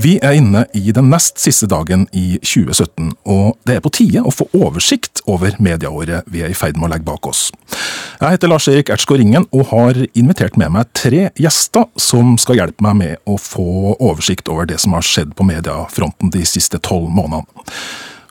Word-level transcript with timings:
Vi 0.00 0.14
er 0.24 0.36
inne 0.38 0.62
i 0.72 0.92
den 0.96 1.10
nest 1.12 1.40
siste 1.42 1.66
dagen 1.68 2.06
i 2.16 2.38
2017, 2.40 3.10
og 3.28 3.58
det 3.68 3.74
er 3.76 3.82
på 3.84 3.90
tide 3.92 4.22
å 4.24 4.32
få 4.32 4.46
oversikt 4.56 5.20
over 5.28 5.58
medieåret 5.60 6.28
vi 6.30 6.40
er 6.46 6.52
i 6.52 6.56
ferd 6.56 6.78
med 6.78 6.88
å 6.88 6.90
legge 6.94 7.08
bak 7.08 7.28
oss. 7.28 7.50
Jeg 8.20 8.36
heter 8.36 8.48
Lars-Erik 8.52 8.92
Ertsgaard 8.94 9.20
Ringen 9.20 9.44
og 9.50 9.66
har 9.74 10.00
invitert 10.14 10.56
med 10.60 10.72
meg 10.72 10.88
tre 10.96 11.26
gjester 11.36 11.90
som 12.00 12.38
skal 12.40 12.62
hjelpe 12.62 12.86
meg 12.86 12.96
med 13.02 13.28
å 13.28 13.36
få 13.40 13.96
oversikt 13.98 14.48
over 14.48 14.70
det 14.70 14.80
som 14.80 14.96
har 14.96 15.04
skjedd 15.04 15.34
på 15.36 15.48
mediefronten 15.50 16.32
de 16.32 16.46
siste 16.48 16.80
tolv 16.80 17.10
månedene. 17.12 17.68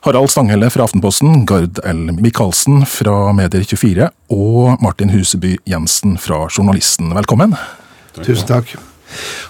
Harald 0.08 0.32
Stanghelle 0.32 0.72
fra 0.72 0.88
Aftenposten, 0.88 1.44
Gard 1.46 1.78
L. 1.86 2.06
Michaelsen 2.18 2.86
fra 2.88 3.34
Medier24 3.36 4.10
og 4.32 4.80
Martin 4.82 5.12
Huseby 5.12 5.58
Jensen 5.68 6.18
fra 6.18 6.46
Journalisten. 6.48 7.12
Velkommen. 7.20 7.58
Tusen 8.16 8.48
takk. 8.48 8.80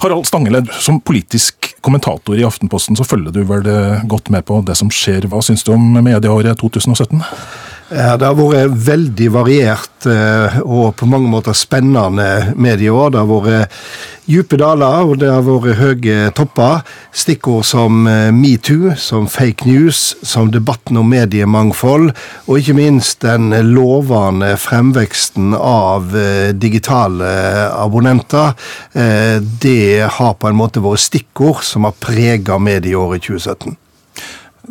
Harald 0.02 0.28
Stanghelle, 0.28 0.64
som 0.80 1.00
politisk 1.04 1.72
kommentator 1.84 2.38
i 2.38 2.44
Aftenposten, 2.46 2.98
så 2.98 3.06
følger 3.08 3.34
du 3.34 3.42
vel 3.48 3.66
godt 4.10 4.30
med 4.32 4.44
på 4.48 4.60
det 4.66 4.76
som 4.78 4.92
skjer. 4.92 5.28
Hva 5.30 5.42
syns 5.44 5.64
du 5.66 5.74
om 5.74 5.92
medieåret 6.04 6.60
2017? 6.60 7.20
Det 7.90 8.22
har 8.22 8.36
vært 8.38 8.74
veldig 8.86 9.28
variert 9.34 10.06
eh, 10.06 10.60
og 10.62 10.92
på 10.94 11.08
mange 11.10 11.26
måter 11.32 11.56
spennende 11.58 12.52
medieår. 12.54 13.10
Det 13.10 13.18
har 13.18 13.30
vært 13.30 13.80
dype 14.30 14.58
daler, 14.60 15.08
og 15.10 15.18
det 15.20 15.30
har 15.30 15.42
vært 15.42 15.78
høye 15.80 16.30
topper. 16.36 16.84
Stikkord 17.10 17.66
som 17.66 18.06
eh, 18.06 18.30
metoo, 18.34 18.94
som 19.00 19.26
fake 19.30 19.66
news, 19.66 20.14
som 20.22 20.52
debatten 20.54 21.00
om 21.00 21.10
mediemangfold, 21.10 22.12
og 22.46 22.60
ikke 22.60 22.76
minst 22.78 23.24
den 23.26 23.50
lovende 23.72 24.52
fremveksten 24.60 25.54
av 25.56 26.14
eh, 26.14 26.52
digitale 26.54 27.30
abonnenter. 27.74 28.54
Det 28.92 30.06
har 30.16 30.34
på 30.38 30.48
en 30.48 30.58
måte 30.58 30.82
vært 30.84 31.02
stikkord 31.02 31.64
som 31.66 31.86
har 31.86 31.96
prega 31.98 32.58
medieåret 32.62 33.24
2017. 33.26 33.76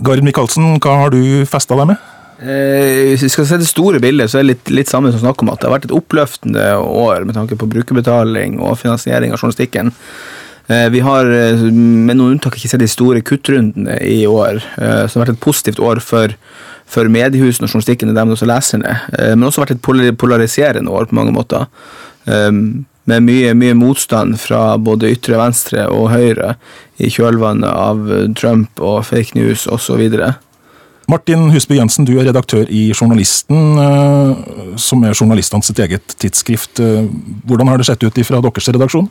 Gard 0.05 0.23
Michaelsen, 0.23 0.77
hva 0.79 0.95
har 1.03 1.13
du 1.15 1.43
festa 1.49 1.75
deg 1.75 1.91
med? 1.91 2.09
Eh, 2.39 3.11
hvis 3.11 3.25
vi 3.25 3.31
skal 3.33 3.47
se 3.49 3.59
det 3.59 3.67
store 3.67 3.99
bildet, 3.99 4.31
så 4.31 4.39
er 4.39 4.45
det 4.45 4.53
litt, 4.53 4.69
litt 4.71 4.91
samme 4.91 5.11
som 5.11 5.19
snakk 5.23 5.41
om 5.43 5.51
at 5.51 5.59
det 5.59 5.67
har 5.67 5.75
vært 5.75 5.89
et 5.89 5.95
oppløftende 5.97 6.67
år 6.79 7.25
med 7.27 7.35
tanke 7.35 7.57
på 7.59 7.67
brukerbetaling 7.67 8.61
og 8.63 8.77
finansiering 8.79 9.33
av 9.33 9.41
journalistikken. 9.41 9.91
Eh, 10.69 10.89
vi 10.89 10.99
har 10.99 11.25
eh, 11.25 11.61
med 11.73 12.15
noen 12.15 12.35
unntak 12.35 12.55
ikke 12.55 12.69
sett 12.69 12.83
de 12.83 12.89
store 12.89 13.23
kuttrundene 13.25 13.97
i 14.05 14.21
år, 14.29 14.61
eh, 14.77 15.05
som 15.09 15.19
har 15.19 15.25
vært 15.25 15.35
et 15.35 15.43
positivt 15.43 15.81
år 15.81 15.99
for, 16.05 16.35
for 16.87 17.09
mediehusene 17.09 17.65
og 17.65 17.73
journalistikken 17.73 18.11
og 18.11 18.19
dermed 18.19 18.37
også 18.37 18.49
det, 18.85 18.93
men 19.33 19.47
også 19.47 19.65
vært 19.65 19.75
et 19.75 20.17
polariserende 20.21 20.93
år 20.93 21.09
på 21.09 21.17
mange 21.17 21.33
måter. 21.33 21.65
Med 23.09 23.25
mye, 23.25 23.55
mye 23.57 23.73
motstand 23.73 24.37
fra 24.37 24.77
både 24.77 25.09
ytre 25.15 25.39
venstre 25.39 25.87
og 25.89 26.11
høyre 26.13 26.53
i 27.01 27.09
kjølvannet 27.09 27.69
av 27.69 28.03
Trump 28.37 28.81
og 28.81 29.01
fake 29.07 29.37
news 29.37 29.65
osv. 29.65 30.03
Martin 31.09 31.47
Husby 31.49 31.79
Jensen, 31.79 32.05
du 32.05 32.11
er 32.19 32.27
redaktør 32.27 32.69
i 32.69 32.91
Journalisten, 32.93 33.79
eh, 33.81 34.41
som 34.77 35.01
er 35.01 35.15
journalistene 35.17 35.65
sitt 35.65 35.79
eget 35.81 36.13
tidsskrift. 36.21 36.77
Eh, 36.83 37.07
hvordan 37.49 37.71
har 37.71 37.81
det 37.81 37.87
sett 37.87 38.03
ut 38.05 38.19
fra 38.27 38.41
deres 38.45 38.69
redaksjon? 38.69 39.07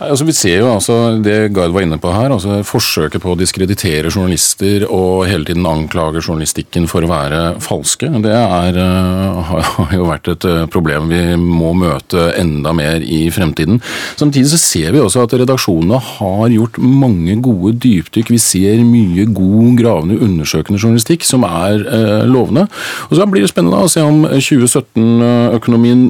Altså, 0.00 0.24
vi 0.24 0.32
ser 0.32 0.62
jo 0.62 0.70
altså 0.72 0.96
det 1.20 1.52
Gard 1.52 1.74
var 1.74 1.84
inne 1.84 1.98
på 2.00 2.12
her, 2.14 2.32
altså 2.32 2.62
forsøket 2.64 3.20
på 3.20 3.34
å 3.34 3.36
diskreditere 3.36 4.08
journalister 4.08 4.86
og 4.88 5.26
hele 5.28 5.44
tiden 5.44 5.68
anklage 5.68 6.22
journalistikken 6.24 6.88
for 6.88 7.04
å 7.04 7.10
være 7.12 7.42
falske. 7.60 8.08
Det 8.24 8.32
er, 8.32 8.80
eh, 8.80 9.52
har 9.76 9.92
jo 9.92 10.08
vært 10.08 10.32
et 10.32 10.48
problem 10.72 11.12
vi 11.12 11.36
må 11.36 11.74
møte 11.76 12.30
enda 12.38 12.72
mer 12.72 13.04
i 13.04 13.28
fremtiden. 13.28 13.82
Samtidig 14.16 14.54
så 14.54 14.62
ser 14.62 14.92
vi 14.92 15.04
også 15.04 15.26
at 15.26 15.36
redaksjonene 15.36 16.00
har 16.00 16.48
gjort 16.48 16.80
mange 16.80 17.36
gode 17.44 17.76
dypdykk. 17.76 18.32
Vi 18.32 18.40
ser 18.40 18.80
mye 18.88 19.28
god, 19.28 19.76
gravende, 19.76 20.20
undersøkende 20.22 20.80
journalistikk 20.80 21.28
som 21.28 21.41
er 21.48 21.86
eh, 21.86 22.26
lovende. 22.28 22.66
Og 23.10 23.16
Så 23.16 23.26
blir 23.30 23.44
det 23.44 23.50
spennende 23.52 23.82
å 23.82 23.90
se 23.90 24.04
om 24.04 24.24
2017-økonomien 24.26 26.04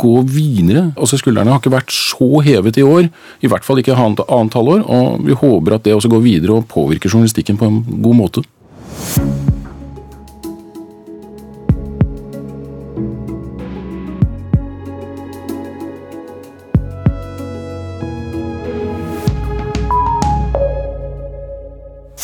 går 0.00 0.26
videre. 0.32 0.90
Altså 0.96 1.20
Skuldrene 1.20 1.52
har 1.52 1.60
ikke 1.60 1.74
vært 1.74 1.94
så 1.94 2.42
hevet 2.44 2.80
i 2.80 2.86
år, 2.86 3.08
i 3.44 3.50
hvert 3.52 3.66
fall 3.66 3.82
ikke 3.82 3.96
annet 3.96 4.56
halvår. 4.56 4.84
Og 4.86 5.26
vi 5.26 5.36
håper 5.36 5.76
at 5.76 5.84
det 5.84 5.96
også 5.96 6.12
går 6.12 6.24
videre 6.24 6.60
og 6.60 6.68
påvirker 6.72 7.12
journalistikken 7.12 7.60
på 7.60 7.70
en 7.70 7.82
god 8.02 8.22
måte. 8.24 8.46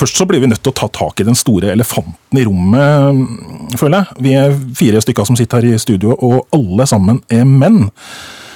Først 0.02 0.18
så 0.18 0.24
blir 0.26 0.40
vi 0.42 0.48
nødt 0.50 0.58
til 0.66 0.72
å 0.72 0.74
ta 0.74 0.88
tak 0.90 1.20
i 1.22 1.24
den 1.28 1.36
store 1.38 1.68
elefanten 1.70 2.38
i 2.40 2.42
rommet, 2.42 3.20
føler 3.78 4.00
jeg. 4.00 4.22
Vi 4.26 4.32
er 4.34 4.56
fire 4.74 5.02
stykker 5.04 5.28
som 5.28 5.36
sitter 5.38 5.62
her 5.62 5.76
i 5.76 5.78
studio, 5.78 6.16
og 6.18 6.48
alle 6.56 6.88
sammen 6.90 7.20
er 7.30 7.44
menn. 7.46 7.84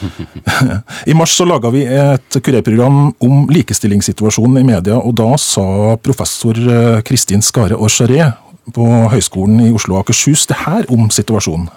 I 1.10 1.14
mars 1.14 1.36
så 1.38 1.46
laga 1.46 1.70
vi 1.70 1.84
et 1.86 2.40
kurerprogram 2.42 2.98
om 3.22 3.46
likestillingssituasjonen 3.54 4.58
i 4.64 4.66
media, 4.72 4.98
og 4.98 5.14
da 5.22 5.28
sa 5.38 5.94
professor 6.02 6.58
eh, 6.58 6.98
Kristin 7.06 7.46
Skare 7.46 7.78
Aarcharé 7.78 8.26
på 8.74 8.90
Høgskolen 9.14 9.68
i 9.68 9.70
Oslo 9.70 9.94
og 9.94 10.02
Akershus 10.02 10.48
det 10.50 10.58
her 10.64 10.90
om 10.90 11.06
situasjonen. 11.14 11.70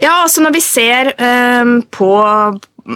Ja, 0.00 0.22
altså 0.22 0.40
når 0.40 0.56
vi 0.56 0.64
ser 0.64 1.12
um, 1.20 1.80
på 1.92 2.08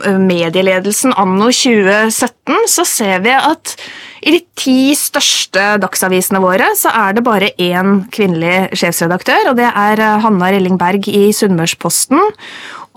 medieledelsen 0.00 1.12
anno 1.20 1.50
2017, 1.52 2.56
så 2.70 2.84
ser 2.88 3.22
vi 3.24 3.34
at 3.36 3.76
i 4.22 4.36
de 4.36 4.40
ti 4.56 4.94
største 4.96 5.76
dagsavisene 5.82 6.40
våre 6.42 6.68
så 6.78 6.92
er 6.94 7.16
det 7.16 7.24
bare 7.26 7.50
én 7.60 8.04
kvinnelig 8.14 8.78
sjefsredaktør, 8.78 9.50
og 9.50 9.58
det 9.58 9.68
er 9.68 10.00
eh, 10.00 10.20
Hanna 10.22 10.52
Relling 10.54 10.78
Berg 10.80 11.10
i 11.10 11.26
Sunnmørsposten. 11.36 12.22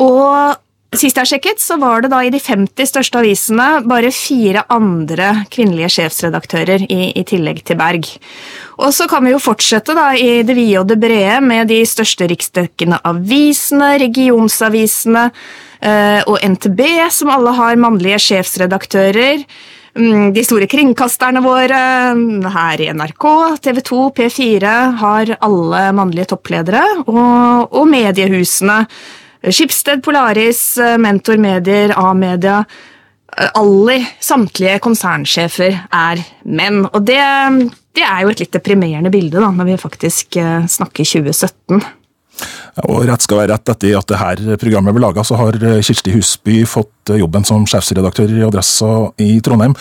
Og 0.04 0.62
Sist 0.96 1.18
jeg 1.20 1.28
sjekket, 1.28 1.60
så 1.60 1.76
var 1.82 2.06
det 2.06 2.12
da 2.14 2.22
i 2.24 2.30
de 2.32 2.40
50 2.40 2.88
største 2.88 3.20
avisene 3.20 3.82
bare 3.90 4.14
fire 4.16 4.62
andre 4.72 5.32
kvinnelige 5.52 5.90
sjefsredaktører 5.98 6.86
i, 6.88 7.10
i, 7.12 7.24
tillegg 7.28 7.60
til 7.68 7.76
Berg. 7.80 8.08
Og 8.80 8.94
så 8.96 9.08
kan 9.12 9.26
vi 9.26 9.34
jo 9.34 9.42
fortsette 9.44 9.96
da 9.98 10.14
i 10.16 10.40
det 10.48 10.56
vide 10.56 10.80
og 10.80 10.88
det 10.88 11.00
brede 11.02 11.42
med 11.44 11.68
de 11.74 11.82
største 11.90 12.30
riksdekkende 12.32 13.02
avisene, 13.12 13.96
regionsavisene 14.06 15.26
eh, 15.34 15.65
og 16.26 16.38
NTB, 16.42 16.80
som 17.14 17.30
alle 17.34 17.52
har 17.58 17.80
mannlige 17.82 18.18
sjefsredaktører. 18.24 19.44
Mm, 19.96 20.32
de 20.36 20.44
store 20.44 20.68
kringkasterne 20.68 21.44
våre 21.44 21.82
her 22.56 22.82
i 22.84 22.88
NRK, 22.92 23.28
TV 23.64 23.84
2, 23.92 24.00
P4 24.18 24.74
har 25.04 25.36
alle 25.46 25.84
mannlige 25.96 26.32
toppledere, 26.34 26.82
og, 27.06 27.70
og 27.72 27.86
mediehusene 27.92 28.82
Skipsted, 29.52 30.04
Polaris, 30.04 30.78
eh, 30.78 30.98
Mentor 30.98 31.38
Medier, 31.38 31.94
A-media 31.98 32.64
eh, 33.38 33.50
Alle 33.54 34.00
samtlige 34.20 34.80
konsernsjefer 34.84 35.78
er 35.92 36.24
menn. 36.44 36.86
Og 36.92 37.04
det, 37.06 37.20
det, 37.96 38.06
er 38.06 38.24
jo 38.24 38.34
et 38.34 38.42
litt 38.42 38.56
deprimerende 38.56 39.12
bilde 39.14 39.42
da, 39.42 39.52
når 39.54 39.70
vi 39.70 39.82
faktisk 39.82 40.40
eh, 40.42 40.66
snakker 40.66 41.06
2017. 41.06 41.86
Og 42.84 43.06
rett 43.08 43.24
skal 43.24 43.40
være 43.40 43.54
rett 43.54 43.72
etter 43.72 43.96
at 43.96 44.10
dette 44.12 44.60
programmet 44.60 44.96
ble 44.96 45.06
laga, 45.06 45.24
så 45.24 45.38
har 45.40 45.56
Kirsti 45.86 46.12
Husby 46.16 46.64
fått 46.68 46.92
jobben 47.14 47.46
som 47.46 47.66
sjefsredaktør 47.70 48.32
i 48.34 48.44
Adressa 48.46 49.12
i 49.22 49.38
Trondheim. 49.46 49.76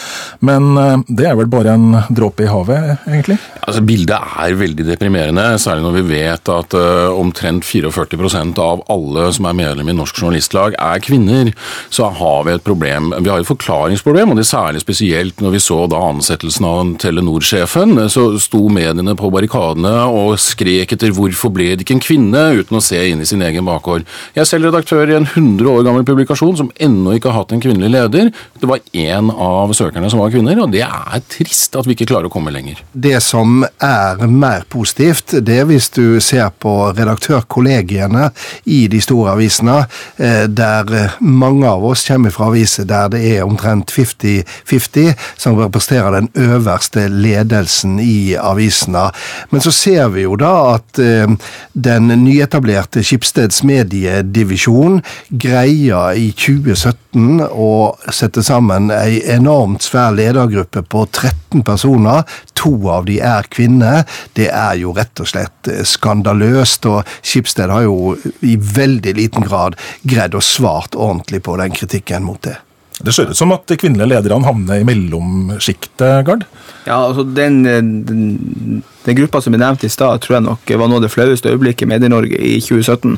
Men 0.44 0.76
eh, 0.76 1.04
det 1.08 1.28
er 1.30 1.38
vel 1.38 1.48
bare 1.50 1.72
en 1.74 1.96
dråpe 2.12 2.44
i 2.44 2.50
havet, 2.50 3.06
egentlig? 3.08 3.38
Altså, 3.64 3.80
Bildet 3.86 4.36
er 4.44 4.58
veldig 4.60 4.86
deprimerende, 4.86 5.46
særlig 5.60 5.86
når 5.86 5.96
vi 5.96 6.04
vet 6.10 6.50
at 6.52 6.76
uh, 6.76 7.16
omtrent 7.16 7.64
44% 7.64 8.60
av 8.60 8.82
alle 8.92 9.30
som 9.34 9.48
er 9.48 9.56
medlem 9.56 9.88
i 9.88 9.96
Norsk 9.96 10.20
Journalistlag 10.20 10.76
er 10.76 11.00
kvinner. 11.04 11.52
Så 11.88 12.10
har 12.18 12.44
vi 12.44 12.54
et 12.54 12.66
problem. 12.66 13.14
Vi 13.16 13.32
har 13.32 13.40
et 13.40 13.48
forklaringsproblem, 13.48 14.30
og 14.32 14.38
det 14.38 14.44
er 14.44 14.50
særlig 14.52 14.84
spesielt 14.84 15.40
når 15.40 15.56
vi 15.56 15.64
så 15.64 15.80
da 15.90 16.02
ansettelsen 16.10 16.68
av 16.68 16.82
Telenor-sjefen. 17.00 17.96
Så 18.12 18.26
sto 18.42 18.66
mediene 18.72 19.16
på 19.16 19.32
barrikadene 19.32 19.94
og 20.12 20.36
skrek 20.42 20.92
etter 20.92 21.14
'hvorfor 21.14 21.54
ble 21.54 21.72
det 21.72 21.86
ikke 21.86 21.96
en 21.96 22.04
kvinne', 22.04 22.44
uten 22.60 22.76
å 22.76 22.83
se 22.84 23.00
inn 23.10 23.22
i 23.22 23.28
sin 23.28 23.42
egen 23.44 23.66
bakgård. 23.66 24.04
Jeg 24.34 24.44
er 24.44 24.48
selv 24.48 24.68
redaktør 24.68 25.10
i 25.10 25.16
en 25.16 25.26
100 25.26 25.70
år 25.70 25.84
gammel 25.86 26.06
publikasjon 26.06 26.58
som 26.58 26.70
ennå 26.82 27.16
ikke 27.16 27.30
har 27.32 27.42
hatt 27.42 27.54
en 27.54 27.62
kvinnelig 27.62 27.90
leder. 27.94 28.30
Det 28.60 28.68
var 28.68 28.82
én 28.92 29.30
av 29.32 29.72
søkerne 29.76 30.10
som 30.12 30.22
var 30.22 30.32
kvinner, 30.34 30.58
og 30.62 30.72
det 30.74 30.84
er 30.86 31.24
trist 31.32 31.76
at 31.78 31.88
vi 31.88 31.96
ikke 31.96 32.08
klarer 32.12 32.28
å 32.28 32.32
komme 32.32 32.52
lenger. 32.54 32.82
Det 32.92 33.16
som 33.24 33.64
er 33.64 34.24
mer 34.28 34.66
positivt, 34.72 35.36
det 35.44 35.60
er 35.62 35.68
hvis 35.68 35.90
du 35.94 36.20
ser 36.24 36.50
på 36.62 36.74
redaktørkollegiene 36.94 38.28
i 38.70 38.84
de 38.92 39.00
store 39.04 39.34
avisene, 39.34 39.84
eh, 40.18 40.44
der 40.48 41.16
mange 41.20 41.68
av 41.68 41.84
oss 41.84 42.06
kommer 42.08 42.34
fra 42.34 42.50
aviser 42.52 42.88
der 42.88 43.10
det 43.14 43.22
er 43.34 43.46
omtrent 43.46 43.92
50-50 43.94 45.14
som 45.40 45.58
representerer 45.58 46.18
den 46.18 46.30
øverste 46.34 47.06
ledelsen 47.08 47.98
i 48.02 48.34
avisene. 48.38 49.08
Men 49.50 49.64
så 49.64 49.72
ser 49.74 50.08
vi 50.14 50.26
jo 50.26 50.36
da 50.40 50.52
at 50.74 51.00
eh, 51.02 51.30
den 51.72 52.10
nyetablerte 52.24 52.73
Skipsteds 53.04 53.62
mediedivisjon 53.66 55.00
greier 55.30 56.18
i 56.18 56.30
2017 56.34 57.40
å 57.48 57.70
sette 58.12 58.42
sammen 58.44 58.90
ei 58.94 59.20
enormt 59.34 59.86
svær 59.86 60.14
ledergruppe 60.16 60.82
på 60.82 61.06
13 61.10 61.64
personer. 61.66 62.24
To 62.58 62.74
av 62.94 63.06
de 63.08 63.20
er 63.22 63.48
kvinner. 63.52 64.04
Det 64.34 64.50
er 64.50 64.78
jo 64.82 64.94
rett 64.96 65.22
og 65.22 65.30
slett 65.30 65.70
skandaløst, 65.88 66.86
og 66.90 67.16
Skipsted 67.22 67.70
har 67.70 67.86
jo 67.86 68.14
i 68.42 68.56
veldig 68.58 69.16
liten 69.16 69.46
grad 69.46 69.78
greid 70.02 70.34
å 70.34 70.44
svart 70.44 70.96
ordentlig 70.98 71.44
på 71.44 71.58
den 71.60 71.74
kritikken 71.74 72.26
mot 72.26 72.42
det. 72.44 72.58
Det 73.02 73.12
ser 73.12 73.30
ut 73.30 73.36
som 73.36 73.50
at 73.50 73.66
de 73.66 73.78
kvinnelige 73.80 74.12
lederne 74.12 74.46
havner 74.46 74.82
i 74.82 74.86
mellomsjiktet, 74.86 76.22
Gard? 76.28 76.44
Ja, 76.86 77.00
altså 77.00 77.24
den, 77.26 77.62
den, 77.64 78.82
den 79.06 79.18
gruppa 79.18 79.40
som 79.42 79.54
ble 79.54 79.58
nevnt 79.62 79.86
i 79.86 79.90
stad, 79.90 80.22
tror 80.22 80.36
jeg 80.38 80.46
nok 80.46 80.74
var 80.78 80.90
noe 80.90 81.00
av 81.00 81.06
det 81.06 81.10
flaueste 81.10 81.50
øyeblikket 81.50 81.88
i 81.88 81.90
Medie-Norge 81.90 82.38
i 82.38 82.58
2017. 82.62 83.16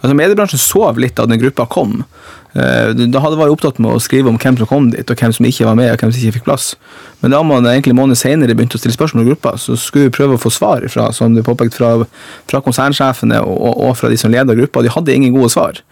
Altså 0.00 0.16
Mediebransjen 0.16 0.62
sov 0.62 1.00
litt 1.02 1.18
da 1.18 1.28
den 1.28 1.42
gruppa 1.42 1.68
kom. 1.68 2.00
Eh, 2.56 2.94
da 2.96 3.20
hadde 3.20 3.36
vært 3.36 3.52
opptatt 3.52 3.80
med 3.82 3.92
å 3.92 4.00
skrive 4.00 4.30
om 4.30 4.38
hvem 4.40 4.56
som 4.58 4.68
kom 4.70 4.88
dit, 4.94 5.04
og 5.04 5.20
hvem 5.20 5.34
som 5.36 5.46
ikke 5.46 5.66
var 5.68 5.76
med, 5.76 5.90
og 5.92 6.00
hvem 6.00 6.12
som 6.14 6.22
ikke 6.22 6.38
fikk 6.38 6.46
plass. 6.48 6.70
Men 7.20 7.34
da 7.34 7.42
man 7.44 7.68
egentlig 7.68 7.96
måned 7.98 8.18
senere 8.18 8.56
begynte 8.56 8.78
å 8.78 8.82
stille 8.82 8.96
spørsmål 8.96 9.26
i 9.26 9.30
gruppa, 9.32 9.56
så 9.60 9.76
skulle 9.78 10.08
vi 10.08 10.14
prøve 10.16 10.38
å 10.38 10.40
få 10.40 10.52
svar 10.54 10.86
fra, 10.88 11.10
som 11.12 11.36
du 11.36 11.42
påpekte, 11.44 11.76
fra, 11.76 11.92
fra 12.48 12.62
konsernsjefene 12.64 13.42
og, 13.44 13.68
og, 13.74 13.92
fra 14.00 14.10
de 14.10 14.18
som 14.20 14.32
leda 14.32 14.56
gruppa. 14.56 14.82
De 14.86 14.94
hadde 14.94 15.14
ingen 15.14 15.36
gode 15.36 15.52
svar. 15.52 15.82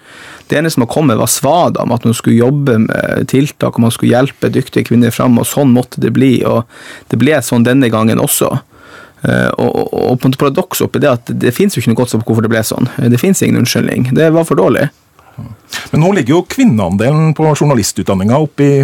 Det 0.46 0.58
eneste 0.58 0.76
som 0.76 0.86
har 0.86 0.92
kommet, 0.92 1.18
var 1.18 1.30
svada 1.30 1.82
om 1.82 1.92
at 1.94 2.04
man 2.06 2.14
skulle 2.14 2.38
jobbe 2.38 2.78
med 2.84 3.26
tiltak, 3.32 3.76
og 3.76 3.86
man 3.86 3.94
skulle 3.94 4.14
hjelpe 4.14 4.50
dyktige 4.52 4.86
kvinner 4.90 5.14
fram, 5.14 5.38
og 5.42 5.48
sånn 5.48 5.74
måtte 5.74 6.02
det 6.02 6.12
bli. 6.14 6.38
Og 6.46 6.62
det 7.10 7.18
ble 7.20 7.40
sånn 7.42 7.66
denne 7.66 7.90
gangen 7.92 8.22
også. 8.22 8.52
Uh, 9.26 9.50
og, 9.58 9.72
og, 9.80 9.94
og 10.12 10.36
paradoks 10.38 10.84
oppi 10.84 11.00
det 11.02 11.08
at 11.08 11.30
det 11.40 11.50
fins 11.56 11.74
jo 11.74 11.80
ikke 11.80 11.90
noe 11.90 11.98
godt 11.98 12.12
svar 12.12 12.20
på 12.22 12.30
hvorfor 12.30 12.46
det 12.46 12.52
ble 12.52 12.62
sånn. 12.66 12.86
Det 13.10 13.18
fins 13.18 13.42
ingen 13.42 13.62
unnskyldning. 13.62 14.10
Det 14.14 14.28
var 14.34 14.46
for 14.46 14.60
dårlig. 14.60 14.86
Men 15.90 16.02
nå 16.02 16.12
ligger 16.16 16.38
jo 16.38 16.46
kvinneandelen 16.48 17.34
på 17.36 17.48
journalistutdanninga 17.54 18.38
oppe 18.40 18.66
i 18.66 18.76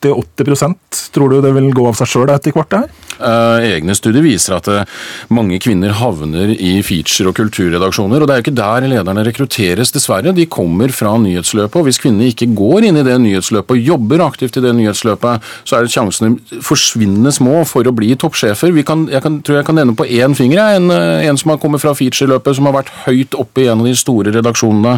70-80% 0.00 1.10
Tror 1.14 1.30
du 1.30 1.40
det 1.42 1.52
vil 1.54 1.70
gå 1.74 1.86
av 1.88 1.96
seg 1.98 2.08
sjøl 2.08 2.32
etter 2.32 2.54
hvert? 2.54 2.70
det 2.70 2.82
her? 2.84 3.06
Uh, 3.20 3.60
egne 3.60 3.92
studier 3.96 4.24
viser 4.24 4.54
at 4.56 4.68
eh, 4.72 4.86
mange 5.34 5.58
kvinner 5.60 5.92
havner 5.98 6.54
i 6.54 6.78
feature- 6.86 7.28
og 7.28 7.36
kulturredaksjoner. 7.36 8.22
og 8.22 8.28
Det 8.28 8.32
er 8.32 8.40
jo 8.40 8.44
ikke 8.46 8.56
der 8.56 8.86
lederne 8.88 9.24
rekrutteres, 9.26 9.92
dessverre. 9.92 10.32
De 10.32 10.46
kommer 10.48 10.92
fra 10.94 11.12
nyhetsløpet. 11.20 11.76
og 11.76 11.84
Hvis 11.88 12.00
kvinnene 12.00 12.30
ikke 12.30 12.48
går 12.56 12.86
inn 12.88 13.00
i 13.00 13.04
det 13.04 13.18
nyhetsløpet 13.20 13.76
og 13.76 13.90
jobber 13.90 14.24
aktivt 14.24 14.56
i 14.56 14.62
det 14.64 14.72
nyhetsløpet, 14.78 15.50
så 15.68 15.76
er 15.76 15.84
det 15.84 15.92
sjansene 15.92 16.62
forsvinnende 16.64 17.34
små 17.36 17.60
for 17.68 17.84
å 17.84 17.92
bli 17.92 18.14
toppsjefer. 18.16 18.72
Kan, 18.88 19.04
jeg 19.12 19.20
kan, 19.26 19.40
tror 19.44 19.60
jeg 19.60 19.68
kan 19.68 19.76
nevne 19.82 19.96
på 19.98 20.08
én 20.08 20.36
finger 20.38 20.78
en, 20.78 20.88
eh, 20.94 21.26
en 21.28 21.36
som 21.36 21.52
har 21.52 21.60
kommet 21.60 21.84
fra 21.84 21.92
feature-løpet, 21.98 22.56
som 22.56 22.70
har 22.70 22.78
vært 22.78 22.94
høyt 23.04 23.36
oppe 23.36 23.66
i 23.66 23.68
en 23.68 23.84
av 23.84 23.90
de 23.90 23.96
store 23.98 24.32
redaksjonene. 24.38 24.96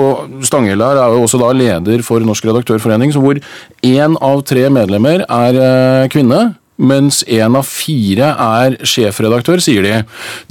Og 0.00 0.42
Stanghelle 0.48 0.90
er 0.90 1.14
jo 1.14 1.22
også 1.22 1.38
da 1.38 1.52
leder 1.54 2.02
for 2.02 2.18
Norsk 2.18 2.50
redaktørforening, 2.50 3.14
hvor 3.14 3.38
én 3.86 4.18
av 4.18 4.39
tre 4.46 4.66
medlemmer 4.72 5.26
er 5.26 6.08
kvinne 6.12 6.42
mens 6.80 7.20
én 7.28 7.56
av 7.58 7.66
fire 7.68 8.32
er 8.40 8.76
sjefredaktør, 8.88 9.60
sier 9.62 9.84
de. 9.84 9.94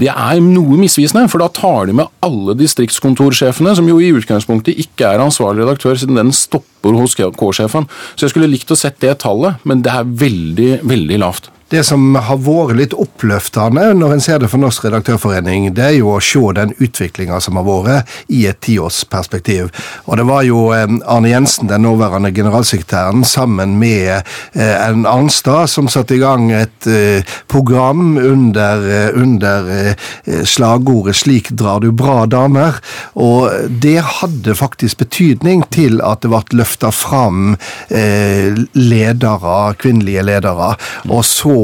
Det 0.01 0.09
er 0.11 0.41
noe 0.45 0.77
misvisende, 0.79 1.25
for 1.31 1.41
da 1.41 1.49
tar 1.53 1.89
de 1.89 1.97
med 1.99 2.09
alle 2.25 2.55
distriktskontorsjefene, 2.59 3.73
som 3.77 3.89
jo 3.89 3.99
i 4.01 4.11
utgangspunktet 4.15 4.79
ikke 4.85 5.09
er 5.09 5.23
ansvarlig 5.23 5.65
redaktør, 5.65 5.97
siden 5.97 6.19
den 6.19 6.33
stopper 6.35 6.97
hos 6.99 7.17
K-sjefen. 7.17 7.89
Så 8.15 8.27
jeg 8.27 8.35
skulle 8.35 8.51
likt 8.51 8.71
å 8.71 8.77
sett 8.77 9.01
det 9.01 9.17
tallet, 9.23 9.57
men 9.65 9.81
det 9.85 9.95
er 9.95 10.11
veldig, 10.25 10.73
veldig 10.89 11.23
lavt. 11.25 11.49
Det 11.69 11.83
som 11.85 12.15
har 12.17 12.39
vært 12.41 12.77
litt 12.79 12.93
oppløftende 12.97 13.91
når 13.93 14.15
en 14.15 14.23
ser 14.25 14.39
det 14.41 14.47
for 14.49 14.57
Norsk 14.57 14.87
redaktørforening, 14.87 15.67
det 15.77 15.83
er 15.85 15.95
jo 15.99 16.15
å 16.15 16.21
se 16.23 16.41
den 16.57 16.71
utviklinga 16.81 17.37
som 17.45 17.59
har 17.59 17.67
vært 17.67 18.13
i 18.33 18.39
et 18.49 18.57
tiårsperspektiv. 18.65 19.69
Og 20.09 20.17
det 20.17 20.25
var 20.25 20.47
jo 20.47 20.63
eh, 20.73 20.87
Arne 21.05 21.29
Jensen, 21.29 21.69
den 21.69 21.85
nåværende 21.85 22.31
generalsekretæren, 22.33 23.21
sammen 23.21 23.75
med 23.77 24.15
eh, 24.57 24.87
en 24.87 25.05
Arnstad, 25.05 25.69
som 25.69 25.91
satte 25.93 26.17
i 26.17 26.23
gang 26.23 26.47
et 26.57 26.89
eh, 26.89 27.35
program 27.45 28.17
under, 28.17 29.13
under 29.13 29.93
slagordet 30.25 31.19
'Slik 31.19 31.51
drar 31.53 31.83
du 31.85 31.91
bra 31.93 32.25
damer'. 32.25 32.81
Og 33.13 33.69
det 33.69 33.99
hadde 34.01 34.57
faktisk 34.57 35.03
betydning 35.05 35.67
til 35.69 36.01
at 36.01 36.25
det 36.25 36.33
ble 36.33 36.61
løfta 36.63 36.89
fram 36.93 37.57
ledere, 37.89 39.57
kvinnelige 39.77 40.23
ledere. 40.25 40.73
Og 41.09 41.25
så 41.25 41.58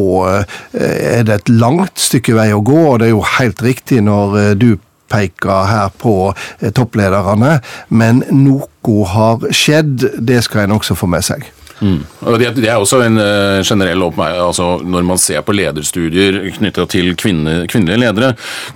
er 0.74 1.24
det 1.28 1.40
et 1.40 1.54
langt 1.54 2.00
stykke 2.02 2.36
vei 2.38 2.50
å 2.56 2.64
gå, 2.66 2.82
og 2.92 3.00
det 3.02 3.10
er 3.10 3.16
jo 3.16 3.24
helt 3.38 3.64
riktig 3.66 4.02
når 4.06 4.38
eh, 4.42 4.52
du 4.60 4.70
peker 5.12 5.70
her 5.70 5.92
på 6.02 6.16
eh, 6.32 6.72
topplederne, 6.76 7.60
men 7.90 8.24
noe 8.34 8.70
har 9.10 9.46
skjedd. 9.50 10.10
Det 10.22 10.42
skal 10.46 10.66
en 10.66 10.78
også 10.78 10.98
få 10.98 11.10
med 11.10 11.26
seg. 11.26 11.48
Mm. 11.82 12.00
Det, 12.40 12.50
det, 12.56 12.70
er 12.72 12.80
også 12.80 13.02
en 13.04 13.20
uh, 13.20 13.60
generell 13.60 14.00
oppmerksomhet 14.06 14.40
altså 14.46 14.66
Når 14.88 15.04
man 15.04 15.20
ser 15.20 15.42
på 15.44 15.52
lederstudier 15.52 16.38
knytta 16.56 16.86
til 16.88 17.10
kvinne, 17.20 17.66
kvinnelige 17.68 18.00
ledere 18.00 18.30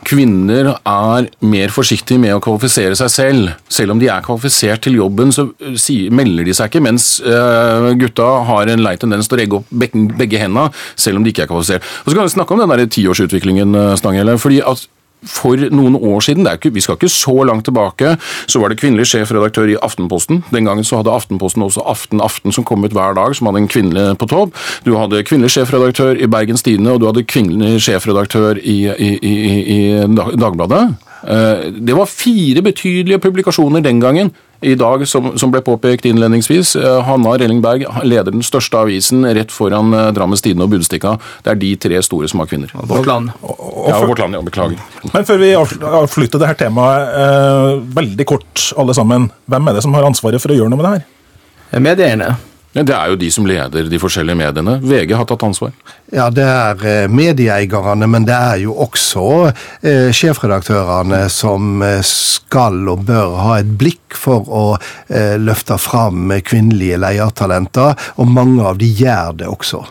Kvinner 0.04 0.74
er 0.76 1.30
mer 1.40 1.72
forsiktige 1.72 2.20
med 2.20 2.36
å 2.36 2.42
kvalifisere 2.44 2.98
seg 3.00 3.12
selv. 3.14 3.54
Selv 3.72 3.96
om 3.96 4.02
de 4.02 4.10
er 4.12 4.26
kvalifisert 4.26 4.84
til 4.84 5.00
jobben, 5.00 5.32
så 5.36 5.48
uh, 5.48 5.74
si, 5.80 6.02
melder 6.12 6.48
de 6.50 6.56
seg 6.58 6.72
ikke, 6.72 6.84
mens 6.84 7.08
uh, 7.24 7.92
gutta 8.00 8.28
har 8.50 8.74
en 8.74 8.84
lei 8.84 8.96
tendens 9.00 9.30
til 9.30 9.38
å 9.38 9.42
regge 9.42 9.60
opp 9.62 9.72
begge, 9.72 10.06
begge 10.20 10.42
hendene, 10.42 10.70
selv 11.00 11.20
om 11.20 11.26
de 11.26 11.34
ikke 11.34 11.48
er 11.48 11.52
kvalifisert. 11.52 11.88
Og 12.04 12.12
Så 12.12 12.18
kan 12.18 12.28
vi 12.28 12.36
snakke 12.36 12.56
om 12.56 12.64
den 12.64 12.96
tiårsutviklingen, 13.00 13.78
Stanghelle. 14.00 14.38
fordi 14.42 14.60
at 14.66 14.88
for 15.26 15.60
noen 15.74 15.96
år 15.96 16.24
siden, 16.24 16.48
ikke, 16.48 16.72
vi 16.74 16.84
skal 16.84 16.96
ikke 16.96 17.12
så 17.12 17.36
langt 17.48 17.66
tilbake, 17.68 18.16
så 18.48 18.62
var 18.62 18.72
det 18.72 18.80
kvinnelig 18.80 19.10
sjefredaktør 19.12 19.72
i 19.74 19.78
Aftenposten. 19.82 20.44
Den 20.54 20.70
gangen 20.70 20.88
så 20.88 21.02
hadde 21.02 21.14
Aftenposten 21.14 21.66
også 21.66 21.84
Aften 21.86 22.24
Aften 22.24 22.56
som 22.56 22.64
kom 22.68 22.86
ut 22.86 22.96
hver 22.96 23.18
dag, 23.18 23.36
som 23.36 23.50
hadde 23.50 23.64
en 23.66 23.72
kvinnelig 23.72 24.18
på 24.20 24.30
topp. 24.32 24.56
Du 24.86 24.96
hadde 24.96 25.24
kvinnelig 25.28 25.52
sjefredaktør 25.58 26.16
i 26.16 26.30
Bergens 26.32 26.64
Tidende, 26.64 26.96
og 26.96 27.02
du 27.02 27.10
hadde 27.10 27.28
kvinnelig 27.28 27.84
sjefredaktør 27.84 28.60
i, 28.64 28.80
i, 28.96 29.12
i, 29.20 29.36
i 29.76 29.80
Dagbladet. 30.10 30.84
Eh, 31.28 31.72
det 31.84 31.96
var 31.98 32.12
fire 32.12 32.64
betydelige 32.64 33.20
publikasjoner 33.20 33.84
den 33.84 34.00
gangen. 34.00 34.32
I 34.62 34.76
dag, 34.76 35.08
som, 35.08 35.38
som 35.40 35.52
ble 35.54 35.62
påpekt 35.64 36.06
innledningsvis, 36.10 36.74
eh, 36.76 36.98
Hanna 37.08 37.38
Rellingberg 37.40 37.86
leder 38.04 38.34
den 38.36 38.44
største 38.44 38.82
avisen 38.82 39.24
rett 39.24 39.54
foran 39.56 39.94
eh, 39.96 40.10
Drammens 40.16 40.44
Tidende 40.44 40.68
og 40.68 40.74
Budstikka. 40.74 41.16
Det 41.46 41.54
er 41.54 41.62
de 41.62 41.70
tre 41.80 42.02
store 42.04 42.28
som 42.28 42.44
har 42.44 42.50
kvinner. 42.52 42.74
Vårt 42.74 43.08
Land. 43.08 43.32
Ja, 43.40 44.02
Vårt 44.04 44.20
Land, 44.20 44.36
ja, 44.36 44.44
beklager. 44.44 44.84
Men 45.14 45.28
før 45.30 45.40
vi 45.40 45.54
avslutter 45.56 46.44
dette 46.44 46.66
temaet, 46.66 47.16
eh, 47.24 47.70
veldig 48.02 48.28
kort 48.28 48.68
alle 48.76 48.96
sammen. 48.98 49.30
Hvem 49.48 49.72
er 49.72 49.80
det 49.80 49.86
som 49.88 49.96
har 49.96 50.08
ansvaret 50.10 50.44
for 50.44 50.52
å 50.52 50.60
gjøre 50.60 50.74
noe 50.74 50.82
med 50.82 50.90
det 50.90 50.96
her? 50.98 51.80
Medieeierne. 51.80 52.34
Det 52.72 52.94
er 52.94 53.10
jo 53.10 53.18
de 53.18 53.32
som 53.34 53.48
leder 53.50 53.88
de 53.90 54.00
forskjellige 54.00 54.38
mediene. 54.38 54.76
VG 54.84 55.16
har 55.18 55.26
tatt 55.30 55.42
ansvar. 55.48 55.74
Ja, 56.14 56.28
det 56.30 56.46
er 56.46 56.84
eh, 56.86 57.08
medieeierne, 57.10 58.06
men 58.06 58.28
det 58.30 58.36
er 58.38 58.62
jo 58.62 58.76
også 58.86 59.26
eh, 59.50 60.10
sjefredaktørene 60.14 61.24
som 61.34 61.82
eh, 61.86 62.04
skal 62.06 62.78
og 62.94 63.08
bør 63.10 63.38
ha 63.42 63.60
et 63.64 63.74
blikk 63.82 64.18
for 64.18 64.46
å 64.46 64.66
eh, 64.78 65.36
løfte 65.42 65.80
fram 65.82 66.30
kvinnelige 66.46 67.02
leiertalenter, 67.02 67.98
og 68.22 68.36
mange 68.38 68.66
av 68.70 68.78
de 68.82 68.90
gjør 69.02 69.40
det 69.42 69.50
også. 69.50 69.82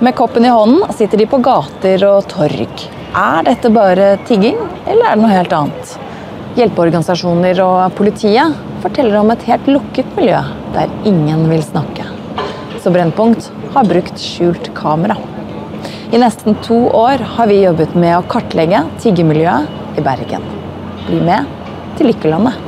Med 0.00 0.14
koppen 0.14 0.44
i 0.44 0.48
hånden 0.48 0.92
sitter 0.92 1.18
de 1.18 1.24
på 1.26 1.40
gater 1.42 2.02
og 2.06 2.28
torg. 2.30 2.82
Er 3.18 3.40
dette 3.48 3.70
bare 3.74 4.12
tigging, 4.28 4.60
eller 4.86 5.08
er 5.08 5.16
det 5.16 5.24
noe 5.24 5.32
helt 5.32 5.54
annet? 5.56 5.94
Hjelpeorganisasjoner 6.54 7.58
og 7.64 7.96
politiet 7.98 8.54
forteller 8.84 9.18
om 9.18 9.32
et 9.34 9.42
helt 9.48 9.66
lukket 9.66 10.12
miljø 10.14 10.38
der 10.76 10.94
ingen 11.02 11.42
vil 11.50 11.66
snakke. 11.66 12.06
Så 12.78 12.94
Brennpunkt 12.94 13.50
har 13.74 13.90
brukt 13.90 14.22
skjult 14.22 14.70
kamera. 14.78 15.18
I 16.14 16.22
nesten 16.22 16.54
to 16.62 16.78
år 16.94 17.26
har 17.34 17.50
vi 17.50 17.64
jobbet 17.64 17.98
med 17.98 18.20
å 18.20 18.26
kartlegge 18.30 18.84
tiggermiljøet 19.02 19.98
i 19.98 20.06
Bergen. 20.06 20.46
Bli 21.08 21.24
med 21.26 21.50
til 21.98 22.12
Lykkelandet. 22.12 22.67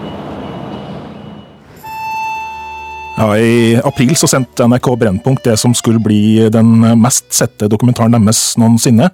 Ja, 3.21 3.35
I 3.37 3.77
april 3.85 4.15
så 4.17 4.25
sendte 4.31 4.65
NRK 4.65 4.87
Brennpunkt 4.97 5.45
det 5.45 5.59
som 5.61 5.75
skulle 5.77 6.01
bli 6.01 6.47
den 6.49 6.71
mest 7.03 7.27
sette 7.37 7.67
dokumentaren 7.69 8.15
deres 8.17 8.55
noensinne. 8.57 9.11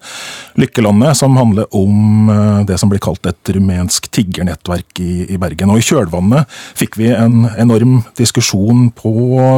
'Lykkelandet', 0.54 1.18
som 1.18 1.34
handler 1.34 1.66
om 1.75 2.30
eh, 2.30 2.60
det 2.68 2.78
som 2.78 2.92
blir 2.92 3.02
kalt 3.02 3.26
et 3.26 3.50
rumensk 3.56 4.06
tiggernettverk 4.14 5.02
i, 5.02 5.26
i 5.34 5.40
Bergen. 5.42 5.75
Og 5.75 5.82
I 5.82 5.88
kjølvannet 5.88 6.46
fikk 6.78 7.00
vi 7.00 7.10
en 7.16 7.48
enorm 7.58 8.04
diskusjon 8.14 8.92
på 8.94 9.10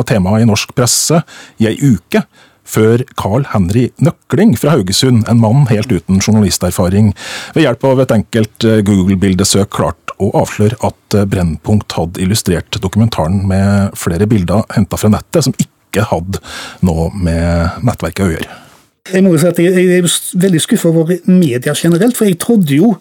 temaet 0.09 0.47
i 0.47 0.49
norsk 0.49 0.73
presse 0.73 1.21
i 1.61 1.69
ei 1.69 1.77
uke 1.85 2.25
før 2.69 3.05
Carl 3.19 3.47
Henry 3.53 3.89
Nøkling 4.05 4.55
fra 4.61 4.77
Haugesund, 4.77 5.25
en 5.29 5.41
mann 5.43 5.67
helt 5.73 5.93
uten 5.93 6.21
journalisterfaring, 6.21 7.15
ved 7.57 7.67
hjelp 7.67 7.89
av 7.89 8.05
et 8.05 8.15
enkelt 8.19 8.69
eh, 8.69 8.83
Google-bildesøk 8.87 9.73
klarte 9.79 10.17
å 10.19 10.33
avsløre 10.41 10.79
at 10.87 11.19
Brennpunkt 11.31 11.95
hadde 11.95 12.23
illustrert 12.25 12.81
dokumentaren 12.83 13.45
med 13.49 13.95
flere 13.99 14.27
bilder 14.31 14.67
henta 14.75 14.99
fra 14.99 15.13
nettet 15.15 15.47
som 15.47 15.55
ikke 15.63 16.09
hadde 16.11 16.43
noe 16.85 17.13
med 17.15 17.85
nettverket 17.87 18.27
å 18.27 18.33
gjøre. 18.35 18.65
Jeg 19.13 19.25
må 19.25 19.33
jo 19.33 19.41
si 19.41 19.49
at 19.49 19.59
jeg, 19.63 19.87
er 19.99 20.07
veldig 20.43 20.61
skuffa 20.63 20.91
over 20.91 21.13
media 21.27 21.75
generelt, 21.77 22.17
for 22.19 22.29
jeg 22.29 22.39
trodde 22.43 22.77
jo 22.77 22.95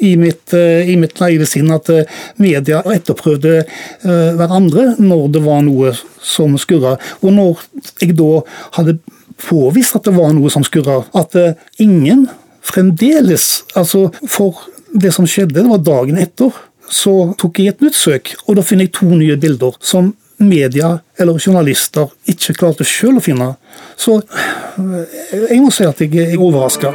i 0.00 0.14
mitt, 0.20 0.54
eh, 0.56 0.88
i 0.88 0.96
mitt 1.00 1.20
naive 1.20 1.48
sinn 1.48 1.70
at 1.74 1.90
eh, 1.92 2.08
media 2.40 2.80
etterprøvde 2.88 3.60
uh, 3.60 4.30
hverandre 4.38 4.94
når 5.02 5.26
det 5.34 5.42
var 5.44 5.64
noe 5.66 5.92
som 6.24 6.56
skurra. 6.60 6.96
Og 7.20 7.34
når 7.36 7.64
jeg 8.00 8.16
da 8.18 8.40
hadde 8.78 8.98
påvist 9.40 9.96
at 9.98 10.08
det 10.08 10.16
var 10.16 10.32
noe 10.36 10.52
som 10.52 10.64
skurra, 10.66 11.02
at 11.16 11.36
ingen 11.80 12.26
fremdeles 12.64 13.62
Altså, 13.78 14.08
for 14.28 14.66
det 14.92 15.12
som 15.14 15.28
skjedde, 15.28 15.62
det 15.62 15.70
var 15.70 15.84
dagen 15.84 16.18
etter, 16.20 16.52
så 16.90 17.32
tok 17.38 17.60
jeg 17.60 17.74
et 17.74 17.84
nytt 17.84 17.96
søk, 17.96 18.34
og 18.46 18.58
da 18.58 18.64
finner 18.66 18.88
jeg 18.88 18.96
to 18.98 19.08
nye 19.14 19.36
bilder 19.40 19.76
som 19.84 20.12
media 20.40 20.94
eller 21.20 21.38
journalister 21.38 22.10
ikke 22.30 22.56
klarte 22.56 22.86
sjøl 22.88 23.20
å 23.20 23.24
finne. 23.24 23.52
Så 24.00 24.18
eh, 24.20 25.18
jeg 25.50 25.60
må 25.62 25.72
si 25.74 25.86
at 25.88 26.00
jeg 26.00 26.32
er 26.32 26.40
overraska. 26.40 26.94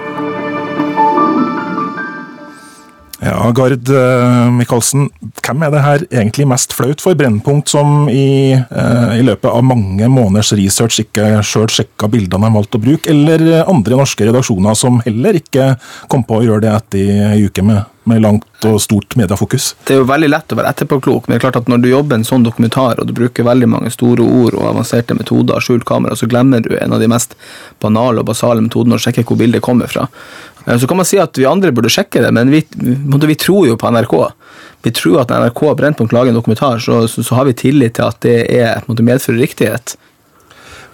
Ja, 3.25 3.48
Gard 3.56 3.90
uh, 3.90 4.52
Michaelsen, 4.54 5.08
hvem 5.40 5.64
er 5.66 5.72
det 5.74 5.82
her 5.82 6.04
egentlig 6.12 6.46
mest 6.52 6.75
flaut 6.75 7.02
for? 7.02 7.16
Brennpunkt 7.18 7.72
som 7.72 8.10
i, 8.12 8.54
uh, 8.54 9.16
i 9.16 9.24
løpet 9.25 9.50
av 9.50 9.66
mange 9.66 10.10
måneders 10.12 10.52
research 10.60 11.00
ikke 11.02 11.40
sjøl 11.46 11.72
sjekka 11.72 12.10
bildene 12.12 12.52
de 12.52 12.58
valgte 12.60 12.78
å 12.78 12.84
bruke, 12.84 13.10
eller 13.10 13.64
andre 13.64 13.98
norske 13.98 14.28
redaksjoner 14.28 14.78
som 14.78 15.00
heller 15.08 15.40
ikke 15.40 15.72
kom 16.12 16.28
på 16.28 16.42
å 16.42 16.46
gjøre 16.46 16.68
det 16.68 16.74
etter 16.75 17.25
ei 17.32 17.48
uke 17.48 17.66
med 17.66 17.82
med 18.09 18.21
langt 18.21 18.65
og 18.67 18.77
stort 18.81 19.15
mediefokus. 19.17 19.74
Det 19.88 19.95
er 19.95 20.01
jo 20.01 20.07
veldig 20.09 20.29
lett 20.29 20.53
å 20.53 20.57
være 20.59 20.71
etterpåklok, 20.74 21.27
men 21.27 21.35
det 21.35 21.39
er 21.39 21.45
klart 21.47 21.59
at 21.62 21.69
når 21.71 21.83
du 21.83 21.89
jobber 21.89 22.19
en 22.19 22.27
sånn 22.27 22.45
dokumentar, 22.45 23.01
og 23.01 23.09
du 23.09 23.13
bruker 23.17 23.47
veldig 23.47 23.69
mange 23.71 23.91
store 23.93 24.25
ord 24.25 24.57
og 24.57 24.67
avanserte 24.69 25.17
metoder, 25.17 25.63
skjult 25.63 25.88
kamera, 25.89 26.17
så 26.17 26.29
glemmer 26.29 26.62
du 26.65 26.75
en 26.77 26.93
av 26.95 27.01
de 27.01 27.09
mest 27.12 27.33
banale 27.83 28.21
og 28.21 28.29
basale 28.29 28.63
metodene 28.65 29.00
å 29.00 29.01
sjekke 29.01 29.25
hvor 29.25 29.41
bildet 29.41 29.65
kommer 29.65 29.91
fra. 29.91 30.07
Eh, 30.65 30.77
så 30.77 30.88
kan 30.88 31.01
man 31.01 31.09
si 31.09 31.19
at 31.21 31.38
vi 31.38 31.50
andre 31.50 31.74
burde 31.75 31.93
sjekke 31.93 32.24
det, 32.25 32.31
men 32.35 32.53
vi, 32.53 32.63
vi 32.71 33.39
tror 33.41 33.69
jo 33.71 33.77
på 33.81 33.91
NRK. 33.91 34.17
Vi 34.85 34.93
tror 34.93 35.24
at 35.24 35.33
når 35.33 35.50
NRK 35.50 35.62
Brennpunkt 35.81 36.13
lager 36.13 36.33
en 36.33 36.39
dokumentar, 36.39 36.79
så, 36.79 37.07
så, 37.09 37.24
så, 37.24 37.35
har 37.35 37.50
vi 37.50 37.57
tillit 37.57 37.97
til 37.97 38.05
at 38.05 38.21
det 38.25 38.39
er, 38.53 38.83
medfører 38.85 39.41
riktighet. 39.41 39.97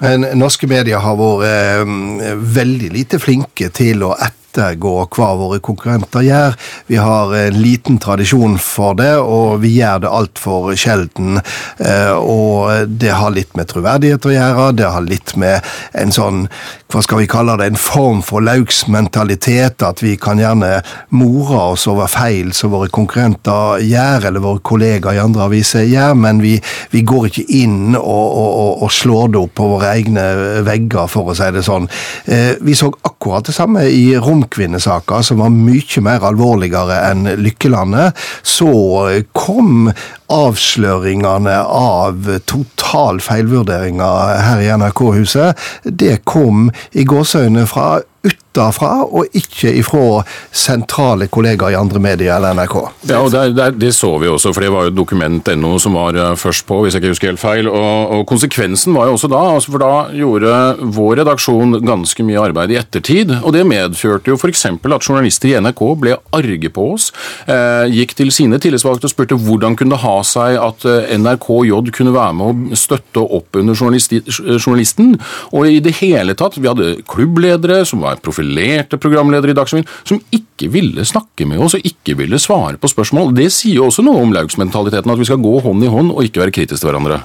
Men 0.02 0.26
norske 0.40 0.66
medier 0.66 1.04
har 1.04 1.18
vært 1.20 1.44
eh, 1.46 2.38
veldig 2.56 2.94
lite 2.96 3.20
flinke 3.22 3.70
til 3.76 4.08
å 4.08 4.16
etterprøve 4.16 4.40
ettergå 4.52 5.08
hva 5.16 5.30
våre 5.40 5.60
konkurrenter 5.64 6.26
gjør. 6.26 6.56
Vi 6.88 7.00
har 7.00 7.34
en 7.36 7.60
liten 7.62 8.00
tradisjon 8.02 8.58
for 8.60 8.98
det, 9.00 9.16
og 9.20 9.62
vi 9.64 9.78
gjør 9.80 10.04
det 10.04 10.12
altfor 10.12 10.72
sjelden. 10.76 11.40
Eh, 11.80 12.14
og 12.16 12.90
det 13.00 13.14
har 13.16 13.32
litt 13.32 13.56
med 13.56 13.70
troverdighet 13.72 14.26
å 14.28 14.36
gjøre, 14.36 14.72
det 14.76 14.92
har 14.92 15.08
litt 15.08 15.36
med 15.40 15.62
en 15.98 16.12
sånn, 16.12 16.46
hva 16.92 17.04
skal 17.04 17.22
vi 17.22 17.30
kalle 17.32 17.56
det, 17.60 17.70
en 17.72 17.80
form 17.80 18.22
for 18.26 18.44
lauksmentalitet. 18.44 19.82
At 19.86 20.04
vi 20.04 20.18
kan 20.20 20.40
gjerne 20.42 20.82
more 21.16 21.72
oss 21.72 21.88
over 21.90 22.12
feil 22.12 22.52
som 22.56 22.74
våre 22.76 22.92
konkurrenter 22.92 23.82
gjør, 23.86 24.28
eller 24.30 24.44
våre 24.44 24.64
kollegaer 24.66 25.18
i 25.18 25.24
andre 25.24 25.48
aviser 25.48 25.88
gjør, 25.88 26.18
men 26.20 26.44
vi, 26.44 26.58
vi 26.92 27.06
går 27.08 27.30
ikke 27.32 27.48
inn 27.62 27.96
og, 27.96 28.28
og, 28.36 28.84
og, 28.84 28.90
slår 28.92 29.32
det 29.32 29.40
opp 29.40 29.54
på 29.56 29.68
våre 29.76 29.94
egne 29.96 30.26
vegger, 30.68 31.08
for 31.12 31.32
å 31.32 31.36
si 31.38 31.48
det 31.56 31.64
sånn. 31.66 31.88
Eh, 32.26 32.58
vi 32.62 32.76
så 32.78 32.92
akkurat 33.08 33.48
det 33.48 33.56
samme 33.56 33.86
i 33.88 34.12
rom 34.20 34.41
domkvinnesaker, 34.42 35.22
som 35.22 35.42
var 35.42 35.54
mye 35.54 36.02
mer 36.04 36.26
alvorligere 36.26 37.02
enn 37.12 37.30
Lykkelandet, 37.42 38.18
så 38.42 39.22
kom 39.34 39.92
avsløringene 40.32 41.58
av 41.66 42.30
total 42.50 43.22
feilvurderinger 43.24 44.42
her 44.46 44.64
i 44.64 44.72
NRK-huset. 44.78 45.68
Det 45.84 46.22
kom 46.30 46.70
i 46.92 47.06
gåseøynene 47.08 47.68
fra 47.70 48.00
utafra, 48.22 49.02
og 49.08 49.34
ikke 49.38 49.72
ifra 49.80 50.22
sentrale 50.54 51.28
kollegaer 51.32 51.74
i 51.74 51.80
andre 51.80 52.02
medier 52.04 52.36
eller 52.36 52.54
NRK. 52.58 52.76
Ja, 53.10 53.22
og 53.24 53.32
det, 53.34 53.56
det, 53.58 53.70
det 53.82 53.92
så 53.98 54.12
vi 54.22 54.30
også, 54.30 54.52
for 54.54 54.64
det 54.64 54.72
var 54.74 54.88
jo 54.88 54.94
dokument.no 54.94 55.72
som 55.82 55.98
var 55.98 56.18
eh, 56.20 56.36
først 56.38 56.68
på, 56.70 56.82
hvis 56.84 56.96
jeg 56.96 57.02
ikke 57.02 57.14
husker 57.16 57.32
helt 57.32 57.42
feil. 57.42 57.70
Og, 57.72 58.14
og 58.18 58.26
konsekvensen 58.30 58.94
var 58.98 59.10
jo 59.10 59.18
også 59.18 59.32
da, 59.32 59.42
altså 59.56 59.74
for 59.74 59.84
da 59.84 59.94
gjorde 60.14 60.92
vår 60.98 61.22
redaksjon 61.24 61.80
ganske 61.88 62.26
mye 62.28 62.44
arbeid 62.50 62.76
i 62.76 62.80
ettertid. 62.82 63.34
Og 63.42 63.56
det 63.56 63.66
medførte 63.70 64.34
jo 64.34 64.38
f.eks. 64.38 64.68
at 64.70 65.10
journalister 65.10 65.52
i 65.52 65.58
NRK 65.62 65.84
ble 66.04 66.18
arge 66.38 66.74
på 66.74 66.92
oss, 66.94 67.10
eh, 67.48 67.88
gikk 67.90 68.16
til 68.20 68.34
sine 68.36 68.62
tillitsvalgte 68.62 69.10
og 69.10 69.16
spurte 69.16 69.40
hvordan 69.40 69.80
kunne 69.80 69.96
det 69.96 70.04
ha 70.06 70.18
seg 70.28 70.58
at 70.62 70.86
NRKJ 70.86 71.92
kunne 71.96 72.14
være 72.16 72.36
med 72.38 72.74
å 72.74 72.80
støtte 72.80 73.24
opp 73.24 73.58
under 73.60 73.78
journalisten. 73.78 75.16
Og 75.52 75.68
i 75.70 75.80
det 75.84 75.96
hele 76.02 76.36
tatt, 76.38 76.60
vi 76.60 76.70
hadde 76.70 77.02
klubbledere 77.10 77.82
som 77.88 78.04
var 78.06 78.22
profilerte 78.24 79.00
programledere 79.02 79.54
i 79.54 79.58
Dagsrevyen, 79.58 79.90
som 80.08 80.22
ikke 80.34 80.70
ville 80.74 81.06
snakke 81.08 81.48
med 81.50 81.62
oss 81.64 81.78
og 81.78 81.88
ikke 81.88 82.18
ville 82.20 82.40
svare 82.42 82.80
på 82.82 82.92
spørsmål. 82.92 83.34
Det 83.38 83.50
sier 83.54 83.80
jo 83.80 83.90
også 83.90 84.06
noe 84.06 84.22
om 84.22 84.34
laugsmentaliteten, 84.36 85.12
at 85.12 85.22
vi 85.22 85.30
skal 85.30 85.42
gå 85.42 85.58
hånd 85.66 85.86
i 85.86 85.92
hånd 85.92 86.14
og 86.14 86.26
ikke 86.26 86.46
være 86.46 86.56
kritiske 86.60 86.82
til 86.82 86.92
hverandre. 86.92 87.22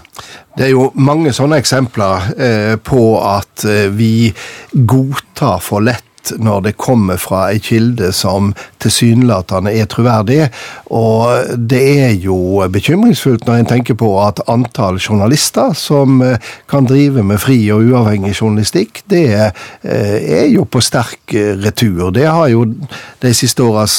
Det 0.57 0.69
er 0.69 0.73
jo 0.73 0.91
mange 0.95 1.33
sånne 1.37 1.59
eksempler 1.61 2.31
eh, 2.37 2.75
på 2.81 3.03
at 3.21 3.67
eh, 3.69 3.89
vi 3.93 4.31
godtar 4.73 5.61
for 5.65 5.85
lett 5.85 6.05
når 6.39 6.63
det 6.67 6.77
kommer 6.81 7.21
fra 7.21 7.47
ei 7.53 7.61
kilde 7.63 8.13
som 8.15 8.53
tilsynelatende 8.83 9.73
er 9.75 9.89
troverdig. 9.91 10.47
Og 10.95 11.57
det 11.57 11.83
er 12.07 12.15
jo 12.23 12.63
bekymringsfullt 12.73 13.47
når 13.47 13.61
en 13.61 13.71
tenker 13.71 13.99
på 13.99 14.11
at 14.23 14.43
antall 14.51 15.01
journalister 15.01 15.75
som 15.77 16.21
eh, 16.25 16.39
kan 16.71 16.87
drive 16.89 17.25
med 17.27 17.41
fri 17.43 17.59
og 17.75 17.85
uavhengig 17.91 18.35
journalistikk, 18.37 19.03
det 19.11 19.25
eh, 19.37 20.17
er 20.43 20.49
jo 20.53 20.67
på 20.69 20.83
sterk 20.85 21.35
eh, 21.35 21.55
retur. 21.63 22.11
Det 22.15 22.27
har 22.27 22.49
jo 22.53 22.65
de 23.23 23.35
siste 23.35 23.65
åras 23.65 23.97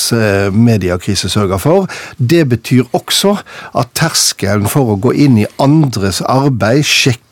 mediekrise 0.54 1.30
sørga 1.30 1.58
for. 1.60 1.88
Det 2.18 2.46
betyr 2.50 2.88
også 2.96 3.36
at 3.78 3.94
terskelen 3.98 4.70
for 4.72 4.94
å 4.94 5.00
gå 5.02 5.14
inn 5.26 5.40
i 5.42 5.48
andres 5.64 6.22
arbeid, 6.22 6.86
sjekke 6.88 7.27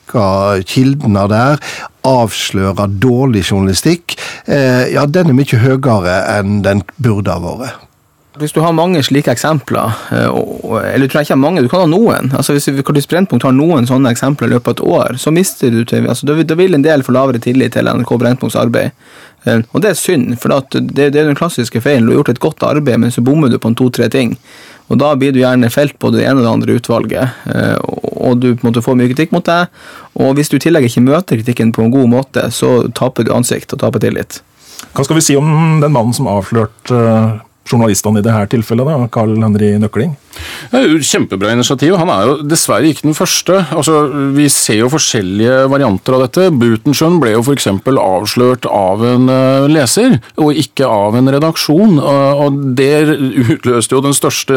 kildene 0.66 1.26
der, 1.32 1.62
avslører 2.06 2.92
dårlig 3.02 3.46
journalistikk, 3.50 4.16
eh, 4.46 4.92
ja, 4.94 5.06
den 5.06 5.32
er 5.32 5.38
mye 5.38 5.64
høyere 5.64 6.20
enn 6.38 6.62
den 6.62 6.84
burde 7.02 7.34
ha 7.34 7.42
vært. 7.42 7.82
Hvis 8.36 8.52
du 8.52 8.58
har 8.60 8.74
mange 8.76 9.00
slike 9.00 9.32
eksempler, 9.32 9.94
eller 10.12 11.00
du 11.00 11.08
tror 11.08 11.22
jeg 11.22 11.28
ikke 11.28 11.32
har 11.32 11.40
mange, 11.40 11.62
du 11.64 11.70
kan 11.72 11.86
ha 11.86 11.88
noen 11.88 12.34
altså 12.36 12.52
Hvis 12.52 12.68
Kardis 12.84 13.08
Brennpunkt 13.08 13.46
har 13.48 13.54
noen 13.56 13.88
sånne 13.88 14.12
eksempler 14.12 14.50
i 14.50 14.52
løpet 14.52 14.68
av 14.68 14.74
et 14.74 14.82
år, 14.98 15.16
så 15.22 15.32
mister 15.32 15.72
du 15.72 15.86
til 15.88 16.04
altså 16.04 16.28
Da 16.28 16.58
vil 16.58 16.76
en 16.76 16.84
del 16.84 17.04
få 17.06 17.14
lavere 17.16 17.40
tillit 17.40 17.72
til 17.72 17.88
NRK 17.88 18.12
Brennpunkts 18.20 18.58
arbeid. 18.60 18.92
Eh, 19.46 19.62
og 19.72 19.80
det 19.80 19.94
er 19.94 19.98
synd, 20.00 20.34
for 20.42 20.52
det, 20.52 21.08
er 21.08 21.16
den 21.16 21.38
klassiske 21.38 21.80
feilen. 21.80 22.04
Du 22.04 22.12
har 22.12 22.20
gjort 22.20 22.34
et 22.34 22.42
godt 22.44 22.66
arbeid, 22.66 23.00
men 23.00 23.14
så 23.14 23.24
bommer 23.24 23.48
du 23.48 23.56
på 23.62 23.72
en 23.72 23.78
to-tre 23.78 24.10
ting. 24.12 24.36
Og 24.90 25.00
da 25.00 25.14
blir 25.18 25.32
du 25.34 25.40
gjerne 25.40 25.72
felt 25.72 25.96
på 26.02 26.12
det 26.14 26.26
ene 26.26 26.40
og 26.40 26.44
det 26.44 26.52
andre 26.52 26.76
utvalget, 26.78 27.40
eh, 27.54 27.76
og 28.26 28.42
du 28.42 28.50
på 28.52 28.64
en 28.64 28.70
måte 28.70 28.84
får 28.84 28.98
mye 28.98 29.10
kritikk 29.12 29.32
mot 29.34 29.46
deg. 29.46 29.72
Og 30.18 30.36
hvis 30.36 30.50
du 30.50 30.58
i 30.58 30.62
tillegg 30.66 30.88
ikke 30.88 31.06
møter 31.06 31.40
kritikken 31.40 31.72
på 31.76 31.86
en 31.86 31.94
god 31.94 32.10
måte, 32.12 32.46
så 32.54 32.88
taper 32.96 33.26
du 33.26 33.34
ansikt 33.36 33.74
og 33.76 33.82
taper 33.84 34.02
tillit. 34.02 34.40
Hva 34.96 35.04
skal 35.06 35.18
vi 35.18 35.24
si 35.24 35.36
om 35.38 35.80
den 35.82 35.92
mannen 35.92 36.14
som 36.16 36.28
avslørte 36.30 36.96
eh, 36.96 37.45
journalistene 37.66 38.22
i 38.22 38.26
dette 38.26 38.52
tilfellet, 38.56 38.86
da, 38.86 39.10
Carl 39.12 39.36
Henry 39.42 39.74
Nøkling? 39.80 40.14
Jo 40.72 40.98
Kjempebra 41.06 41.52
initiativ. 41.54 41.94
Han 42.00 42.10
er 42.12 42.26
jo 42.26 42.34
dessverre 42.46 42.90
ikke 42.90 43.06
den 43.06 43.16
første. 43.16 43.58
Altså, 43.74 44.06
Vi 44.36 44.48
ser 44.52 44.80
jo 44.82 44.90
forskjellige 44.92 45.66
varianter 45.72 46.16
av 46.16 46.24
dette. 46.26 46.48
Butenschøn 46.50 47.18
ble 47.22 47.34
jo 47.36 47.42
f.eks. 47.44 47.68
avslørt 47.86 48.66
av 48.68 49.04
en 49.06 49.30
uh, 49.30 49.68
leser, 49.70 50.18
og 50.42 50.58
ikke 50.58 50.88
av 50.88 51.16
en 51.18 51.30
redaksjon. 51.36 51.98
Og 52.00 52.58
Det 52.78 52.92
utløste 53.56 53.96
jo 53.96 54.02
den 54.04 54.16
største 54.16 54.56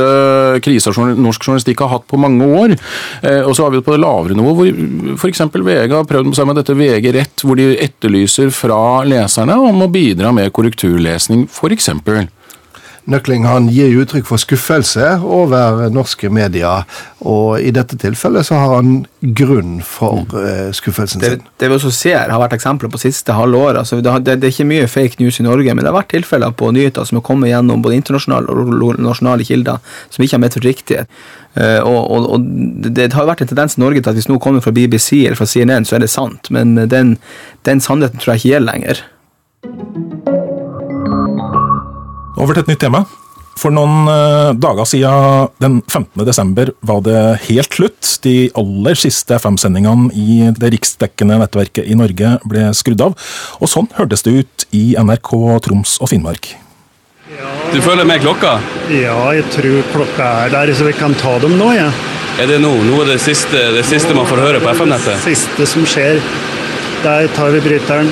krisa 0.65 0.93
norsk 0.97 1.45
journalistikk 1.45 1.85
har 1.85 1.93
hatt 1.95 2.07
på 2.09 2.19
mange 2.19 2.47
år. 2.47 2.75
Uh, 3.23 3.43
og 3.45 3.53
så 3.55 3.65
har 3.65 3.73
vi 3.73 3.79
det 3.79 3.87
på 3.87 3.95
det 3.95 4.03
lavere 4.03 4.37
nivå, 4.37 4.55
hvor 4.57 5.15
f.eks. 5.19 5.45
VG 5.59 5.95
har 5.95 6.09
prøvd 6.09 6.33
seg 6.37 6.49
med 6.49 6.59
dette 6.59 6.77
VG 6.77 7.13
Rett, 7.15 7.45
hvor 7.45 7.59
de 7.59 7.71
etterlyser 7.79 8.51
fra 8.53 9.05
leserne 9.07 9.55
om 9.69 9.85
å 9.85 9.91
bidra 9.91 10.33
med 10.35 10.51
korrekturlesning, 10.55 11.47
f.eks. 11.49 11.93
Nøkling 13.09 13.45
han 13.47 13.67
gir 13.73 13.95
uttrykk 14.03 14.27
for 14.29 14.41
skuffelse 14.41 15.15
over 15.25 15.87
norske 15.93 16.29
medier, 16.33 16.85
og 17.25 17.57
i 17.57 17.71
dette 17.73 17.97
tilfellet 17.99 18.45
så 18.45 18.59
har 18.61 18.75
han 18.77 18.91
grunn 19.35 19.79
for 19.85 20.29
uh, 20.35 20.69
skuffelsen 20.75 21.23
det, 21.23 21.31
sin. 21.33 21.47
Det 21.59 21.71
vi 21.71 21.77
også 21.79 21.91
ser 21.95 22.29
har 22.29 22.41
vært 22.41 22.53
eksempler 22.59 22.91
på 22.93 23.01
siste 23.01 23.33
halvår. 23.35 23.81
Altså, 23.81 23.99
det, 23.99 24.13
det, 24.27 24.37
det, 24.43 24.51
er 24.51 24.53
ikke 24.53 24.69
mye 24.69 24.87
fake 24.91 25.19
news 25.23 25.41
i 25.41 25.47
Norge, 25.47 25.73
men 25.73 25.83
det 25.83 25.89
har 25.89 25.97
vært 25.97 26.13
tilfeller 26.13 26.53
på 26.53 26.71
nyheter 26.75 27.09
som 27.09 27.19
har 27.19 27.25
kommet 27.25 27.51
gjennom 27.51 27.81
både 27.83 27.97
internasjonale 27.97 28.53
og 28.53 29.01
nasjonale 29.01 29.47
kilder, 29.47 29.81
som 30.13 30.25
ikke 30.25 30.37
har 30.37 30.45
medført 30.45 30.69
riktighet. 30.69 31.21
Uh, 31.57 31.81
og, 31.81 31.99
og, 31.99 32.31
og 32.35 32.49
det, 32.85 32.93
det, 33.01 33.11
har 33.17 33.27
vært 33.27 33.41
en 33.43 33.51
tendens 33.55 33.79
i 33.79 33.83
Norge 33.83 34.03
til 34.03 34.13
at 34.13 34.21
hvis 34.21 34.29
noe 34.29 34.43
kommer 34.43 34.61
fra 34.63 34.75
BBC 34.75 35.25
eller 35.25 35.39
fra 35.39 35.49
CNN, 35.49 35.89
så 35.89 35.97
er 35.97 36.05
det 36.05 36.13
sant, 36.13 36.53
men 36.53 36.77
den, 36.91 37.17
den 37.65 37.81
sannheten 37.81 38.21
tror 38.21 38.35
jeg 38.35 38.45
ikke 38.45 38.53
gjelder 38.53 38.71
lenger. 38.75 39.07
Over 42.39 42.55
til 42.55 42.63
et 42.63 42.71
nytt 42.71 42.83
tema. 42.85 43.03
For 43.59 43.73
noen 43.75 44.07
eh, 44.07 44.53
dager 44.55 44.87
siden, 44.87 45.49
den 45.59 45.81
15. 45.81 46.23
desember, 46.23 46.71
var 46.79 47.01
det 47.03 47.19
helt 47.49 47.75
slutt. 47.75 48.13
De 48.23 48.47
aller 48.59 48.99
siste 48.99 49.35
FM-sendingene 49.35 50.07
i 50.15 50.37
det 50.55 50.71
riksdekkende 50.77 51.41
nettverket 51.41 51.89
i 51.89 51.97
Norge 51.99 52.37
ble 52.47 52.69
skrudd 52.77 53.03
av. 53.03 53.17
Og 53.59 53.71
sånn 53.71 53.91
hørtes 53.97 54.23
det 54.23 54.37
ut 54.39 54.65
i 54.71 54.93
NRK 54.95 55.33
Troms 55.67 55.97
og 55.99 56.13
Finnmark. 56.13 56.53
Du 57.73 57.77
følger 57.83 58.07
med 58.07 58.23
klokka? 58.23 58.55
Ja, 58.95 59.17
jeg 59.35 59.45
tror 59.53 59.83
klokka 59.91 60.31
er 60.45 60.55
der, 60.55 60.71
så 60.73 60.87
vi 60.87 60.95
kan 60.97 61.13
ta 61.19 61.35
dem 61.43 61.59
nå, 61.59 61.73
ja. 61.75 61.91
Er 62.39 62.47
det 62.47 62.61
nå? 62.63 62.71
Nå 62.87 63.03
er 63.03 63.13
det 63.13 63.19
siste, 63.21 63.67
det 63.75 63.83
siste 63.85 64.15
man 64.15 64.27
får 64.29 64.39
høre 64.45 64.63
på 64.63 64.71
FM-nettet? 64.71 65.19
Det 65.19 65.35
siste 65.35 65.67
som 65.67 65.83
skjer. 65.87 66.23
Der 67.03 67.27
tar 67.35 67.51
vi 67.51 67.61
bryteren. 67.67 68.07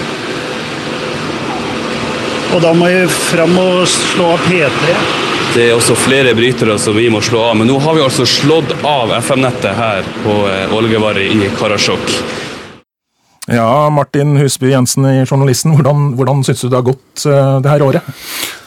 Og 2.58 2.64
da 2.64 2.72
må 2.74 2.88
vi 2.90 3.04
fram 3.14 3.52
og 3.62 3.84
slå 3.86 4.32
av 4.34 4.46
P3. 4.48 4.94
Det 5.54 5.68
er 5.68 5.76
også 5.76 5.94
flere 5.94 6.32
brytere 6.34 6.80
som 6.82 6.98
vi 6.98 7.06
må 7.14 7.22
slå 7.22 7.44
av, 7.52 7.54
men 7.60 7.70
nå 7.70 7.76
har 7.84 7.94
vi 7.94 8.02
altså 8.02 8.26
slått 8.26 8.74
av 8.82 9.14
FM-nettet 9.20 9.78
her 9.78 10.10
på 10.24 10.40
eh, 10.50 11.22
i 11.22 11.52
Karasjok. 11.54 12.16
Ja, 13.48 13.88
Martin 13.90 14.36
Husby 14.36 14.74
Jensen 14.74 15.06
i 15.08 15.22
Journalisten, 15.24 15.72
hvordan, 15.78 16.10
hvordan 16.20 16.42
syns 16.44 16.66
du 16.66 16.68
det 16.68 16.76
har 16.76 16.84
gått 16.90 17.24
uh, 17.32 17.62
det 17.64 17.72
her 17.72 17.84
året? 17.86 18.10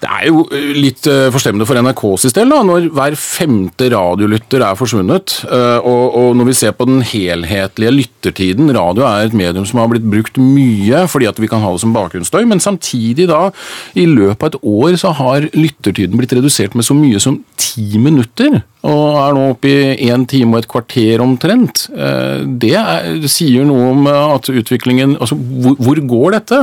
Det 0.00 0.08
er 0.08 0.22
jo 0.30 0.46
eh, 0.56 0.70
litt 0.72 1.04
uh, 1.04 1.26
forstemmende 1.34 1.66
for 1.68 1.76
NRKs 1.76 2.32
del, 2.32 2.48
da, 2.48 2.62
når 2.64 2.86
hver 2.96 3.16
femte 3.20 3.90
radiolytter 3.92 4.64
er 4.64 4.78
forsvunnet. 4.80 5.34
Uh, 5.44 5.84
og, 5.84 6.16
og, 6.16 6.30
når 6.40 6.48
vi 6.48 6.56
ser 6.62 6.72
på 6.78 6.88
den 6.88 7.04
helhetlige 7.04 7.92
lyttertiden 7.92 8.72
Radio 8.72 9.04
er 9.04 9.28
et 9.28 9.36
medium 9.36 9.68
som 9.68 9.82
har 9.82 9.92
blitt 9.92 10.08
brukt 10.08 10.40
mye 10.40 11.04
fordi 11.12 11.28
at 11.28 11.42
vi 11.42 11.50
kan 11.50 11.60
ha 11.60 11.74
det 11.74 11.84
som 11.84 11.92
bakgrunnsstøy, 11.92 12.46
men 12.48 12.64
samtidig 12.64 13.28
da, 13.28 13.50
i 13.92 14.08
løpet 14.08 14.40
av 14.40 14.54
et 14.54 14.60
år, 14.64 14.96
så 15.02 15.12
har 15.20 15.50
lyttertiden 15.52 16.16
blitt 16.16 16.32
redusert 16.32 16.72
med 16.72 16.88
så 16.88 16.96
mye 16.96 17.20
som 17.20 17.42
ti 17.60 18.00
minutter 18.00 18.62
og 18.80 19.18
er 19.20 19.34
nå 19.36 19.44
oppe 19.52 19.70
i 19.70 20.08
én 20.08 20.22
time 20.28 20.56
og 20.56 20.62
et 20.62 20.70
kvarter 20.70 21.20
omtrent. 21.20 21.82
Det, 21.90 22.72
er, 22.80 23.10
det 23.20 23.28
sier 23.28 23.66
noe 23.68 23.90
om 23.92 24.06
at 24.08 24.48
utviklingen 24.48 25.18
Altså, 25.20 25.36
hvor, 25.36 25.76
hvor 25.76 26.00
går 26.08 26.36
dette? 26.38 26.60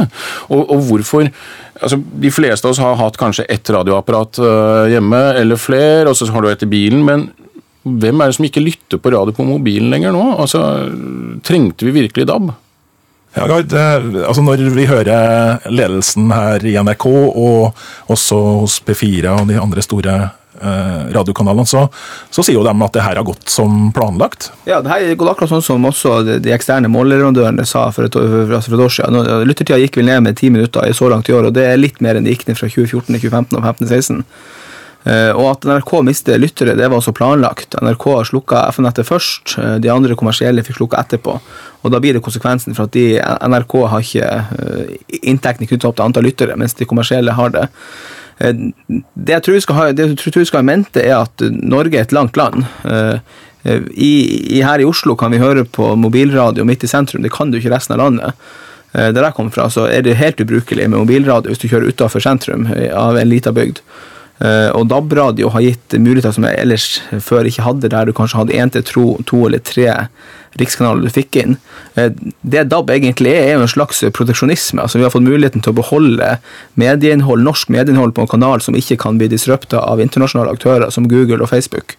Og, 0.50 0.64
og 0.64 0.82
hvorfor 0.88 1.28
altså, 1.28 2.00
De 2.26 2.32
fleste 2.34 2.66
av 2.66 2.74
oss 2.74 2.82
har 2.82 2.98
hatt 2.98 3.20
kanskje 3.22 3.46
ett 3.54 3.70
radioapparat 3.70 4.42
hjemme, 4.90 5.22
eller 5.38 5.62
flere, 5.62 6.08
og 6.10 6.18
så 6.18 6.26
har 6.34 6.42
du 6.42 6.50
et 6.50 6.66
i 6.66 6.72
bilen. 6.72 7.06
men 7.06 7.30
hvem 7.88 8.22
er 8.22 8.30
det 8.30 8.38
som 8.38 8.48
ikke 8.48 8.64
lytter 8.64 9.00
på 9.02 9.12
radio 9.14 9.36
på 9.36 9.46
mobilen 9.48 9.92
lenger 9.94 10.16
nå? 10.16 10.24
Altså, 10.42 10.64
Trengte 11.46 11.88
vi 11.88 11.96
virkelig 12.02 12.28
DAB? 12.28 12.50
Ja, 13.38 13.46
Gard, 13.46 13.74
altså 14.26 14.42
Når 14.42 14.64
vi 14.74 14.88
hører 14.90 15.62
ledelsen 15.70 16.32
her 16.34 16.64
i 16.66 16.74
NRK, 16.82 17.06
og 17.06 17.78
også 18.10 18.40
hos 18.64 18.80
P4 18.82 19.36
og 19.36 19.52
de 19.52 19.60
andre 19.62 19.84
store 19.86 20.18
radiokanalene, 21.14 21.68
så, 21.70 21.86
så, 22.30 22.44
sier 22.44 22.58
jo 22.58 22.66
de 22.66 22.74
at 22.74 22.96
det 22.96 23.06
her 23.06 23.20
har 23.20 23.28
gått 23.28 23.50
som 23.52 23.92
planlagt. 23.96 24.52
Ja, 24.70 24.82
det 24.82 24.92
her 24.92 25.16
går 25.20 25.34
akkurat 25.34 25.54
sånn 25.54 25.66
som 25.66 25.88
også 25.88 26.20
de, 26.28 26.54
eksterne 26.56 26.92
målleverandørene 26.92 27.66
sa 27.68 27.88
for 27.96 28.10
et, 28.10 28.18
for 28.18 28.58
et 28.58 28.86
år 28.88 28.94
siden. 29.00 29.20
Lyttertida 29.48 29.80
gikk 29.82 30.00
vel 30.02 30.12
ned 30.12 30.28
med 30.28 30.40
ti 30.40 30.52
minutter 30.54 30.88
i 30.88 30.96
så 30.98 31.12
langt 31.14 31.30
i 31.30 31.36
år, 31.38 31.50
og 31.50 31.58
det 31.58 31.68
er 31.70 31.82
litt 31.82 32.02
mer 32.04 32.18
enn 32.18 32.28
det 32.28 32.38
gikk 32.38 32.48
ned 32.50 32.60
fra 32.60 32.70
2014 32.72 33.12
til 33.12 33.28
2015 33.30 33.60
og 33.60 33.68
2015-2016. 33.68 34.24
Og 35.08 35.46
at 35.48 35.64
NRK 35.68 35.92
mister 36.04 36.40
lyttere, 36.40 36.76
det 36.76 36.88
var 36.90 37.00
også 37.00 37.14
planlagt. 37.16 37.78
NRK 37.80 38.06
slukka 38.28 38.66
FN-nettet 38.74 39.08
først, 39.08 39.56
de 39.80 39.92
andre 39.94 40.18
kommersielle 40.20 40.66
fikk 40.68 40.82
slukka 40.82 41.00
etterpå. 41.00 41.38
Og 41.86 41.94
da 41.94 42.02
blir 42.04 42.18
det 42.18 42.24
konsekvensen 42.26 42.76
for 42.76 42.90
at 42.90 42.96
de, 42.98 43.06
NRK 43.22 43.78
har 43.94 44.04
ikke 44.04 45.22
inntektene 45.22 45.70
knyttet 45.70 45.88
opp 45.88 46.00
til 46.00 46.08
antall 46.10 46.28
lyttere, 46.28 46.58
mens 46.60 46.76
de 46.76 46.90
kommersielle 46.90 47.36
har 47.38 47.54
det. 47.56 47.68
Det 48.38 49.34
jeg 49.34 49.44
tror 49.44 49.58
vi 49.58 49.64
skal 49.66 49.78
ha, 49.78 49.86
det 49.96 50.08
jeg 50.12 50.18
tror 50.22 50.44
vi 50.44 50.50
skal 50.50 50.62
ha 50.62 50.68
mente, 50.68 51.02
er 51.02 51.24
at 51.24 51.44
Norge 51.58 51.98
er 51.98 52.06
et 52.06 52.16
langt 52.16 52.38
land. 52.38 52.68
I, 53.66 54.12
i, 54.58 54.62
her 54.62 54.80
i 54.80 54.88
Oslo 54.88 55.18
kan 55.20 55.34
vi 55.34 55.42
høre 55.42 55.66
på 55.66 55.90
mobilradio 56.00 56.66
midt 56.68 56.86
i 56.86 56.92
sentrum, 56.92 57.24
det 57.26 57.34
kan 57.34 57.52
du 57.52 57.58
ikke 57.60 57.74
resten 57.74 57.98
av 57.98 58.04
landet. 58.06 58.50
Der 58.94 59.26
jeg 59.26 59.36
kommer 59.36 59.54
fra, 59.54 59.66
så 59.74 59.88
er 59.92 60.06
det 60.06 60.20
helt 60.22 60.40
ubrukelig 60.42 60.86
med 60.88 61.02
mobilradio 61.02 61.52
hvis 61.52 61.64
du 61.64 61.68
kjører 61.68 61.90
utafor 61.92 62.24
sentrum 62.24 62.70
av 62.94 63.18
en 63.20 63.30
lita 63.30 63.52
bygd. 63.54 63.82
Og 64.78 64.86
DAB-radio 64.88 65.50
har 65.50 65.66
gitt 65.66 65.98
muligheter 65.98 66.36
som 66.36 66.46
jeg 66.46 66.62
ellers 66.62 66.88
før 67.26 67.50
ikke 67.50 67.66
hadde, 67.66 67.90
der 67.90 68.06
du 68.06 68.14
kanskje 68.16 68.44
hadde 68.44 68.58
én 68.62 68.72
til 68.74 68.86
to, 68.86 69.06
to 69.26 69.48
eller 69.50 69.64
tre 69.66 69.90
rikskanaler 70.62 71.06
du 71.06 71.14
fikk 71.14 71.40
inn. 71.42 71.58
Det 71.96 72.66
DAB 72.72 72.92
egentlig 72.96 73.34
er, 73.34 73.44
er 73.48 73.58
jo 73.58 73.66
en 73.66 73.72
slags 73.72 74.04
proteksjonisme. 74.18 74.82
altså 74.84 75.00
Vi 75.00 75.06
har 75.08 75.14
fått 75.14 75.28
muligheten 75.28 75.64
til 75.64 75.74
å 75.74 75.80
beholde 75.80 76.38
medieinnhold, 76.80 77.44
norsk 77.46 77.72
medieinnhold 77.74 78.16
på 78.18 78.26
en 78.26 78.32
kanal 78.32 78.64
som 78.66 78.78
ikke 78.78 79.00
kan 79.04 79.20
bli 79.20 79.30
disrupta 79.32 79.82
av 79.84 80.02
internasjonale 80.04 80.54
aktører 80.58 80.94
som 80.94 81.10
Google 81.12 81.44
og 81.44 81.52
Facebook 81.54 81.98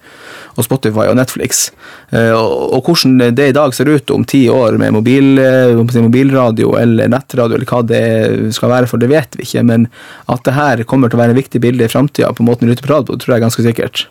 og 0.58 0.66
Spotify 0.66 1.06
og 1.06 1.16
Netflix. 1.18 1.68
Og 2.12 2.86
hvordan 2.86 3.34
det 3.36 3.50
i 3.50 3.56
dag 3.56 3.74
ser 3.76 3.90
ut 3.90 4.10
om 4.14 4.26
ti 4.28 4.44
år 4.50 4.78
med 4.80 4.96
mobil, 4.96 5.38
mobilradio 5.78 6.74
eller 6.80 7.10
nettradio 7.12 7.58
eller 7.58 7.68
hva 7.68 7.82
det 7.86 8.54
skal 8.56 8.72
være, 8.74 8.90
for 8.90 9.02
det 9.02 9.10
vet 9.12 9.38
vi 9.38 9.46
ikke, 9.46 9.66
men 9.70 9.86
at 10.26 10.42
det 10.46 10.56
her 10.56 10.82
kommer 10.88 11.10
til 11.10 11.20
å 11.20 11.22
være 11.22 11.36
en 11.36 11.42
viktig 11.42 11.62
bilde 11.62 11.86
i 11.86 11.92
framtida 11.92 12.32
på 12.34 12.46
måten 12.46 12.66
vi 12.66 12.74
lytter 12.74 12.88
på 12.88 12.94
radio, 12.96 13.18
tror 13.18 13.36
jeg 13.36 13.40
er 13.40 13.46
ganske 13.46 13.66
sikkert. 13.68 14.08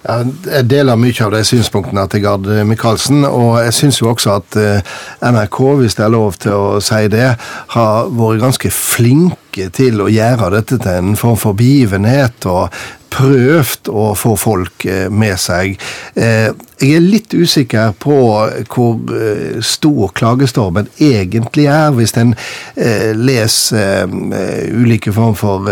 Jeg 0.00 0.64
deler 0.64 0.96
mye 0.96 1.24
av 1.26 1.34
de 1.34 1.42
synspunktene 1.44 2.06
til 2.08 2.22
Gard 2.24 2.46
Michaelsen, 2.64 3.20
og 3.28 3.58
jeg 3.60 3.74
syns 3.76 3.98
jo 4.00 4.08
også 4.14 4.38
at 4.38 4.56
NRK, 5.20 5.58
hvis 5.82 5.98
det 5.98 6.06
er 6.06 6.14
lov 6.14 6.38
til 6.40 6.56
å 6.56 6.78
si 6.84 7.02
det, 7.12 7.34
har 7.74 8.08
vært 8.08 8.40
ganske 8.46 8.72
flinke 8.72 9.68
til 9.76 10.00
å 10.00 10.08
gjøre 10.08 10.54
dette 10.56 10.80
til 10.80 11.02
en 11.02 11.20
form 11.20 11.36
for 11.42 11.58
begivenhet, 11.58 12.48
og 12.48 12.72
prøvd 13.10 13.90
å 13.90 14.10
få 14.18 14.34
folk 14.38 14.86
med 15.10 15.36
seg. 15.40 15.76
Jeg 16.14 16.94
er 16.96 17.02
litt 17.04 17.34
usikker 17.34 17.92
på 18.00 18.16
hvor 18.70 19.60
stor 19.66 20.12
klagestormen 20.16 20.88
egentlig 21.02 21.66
er, 21.70 21.90
hvis 21.96 22.14
en 22.20 22.32
leser 23.18 24.08
ulike 24.72 25.12
form 25.16 25.36
for 25.38 25.68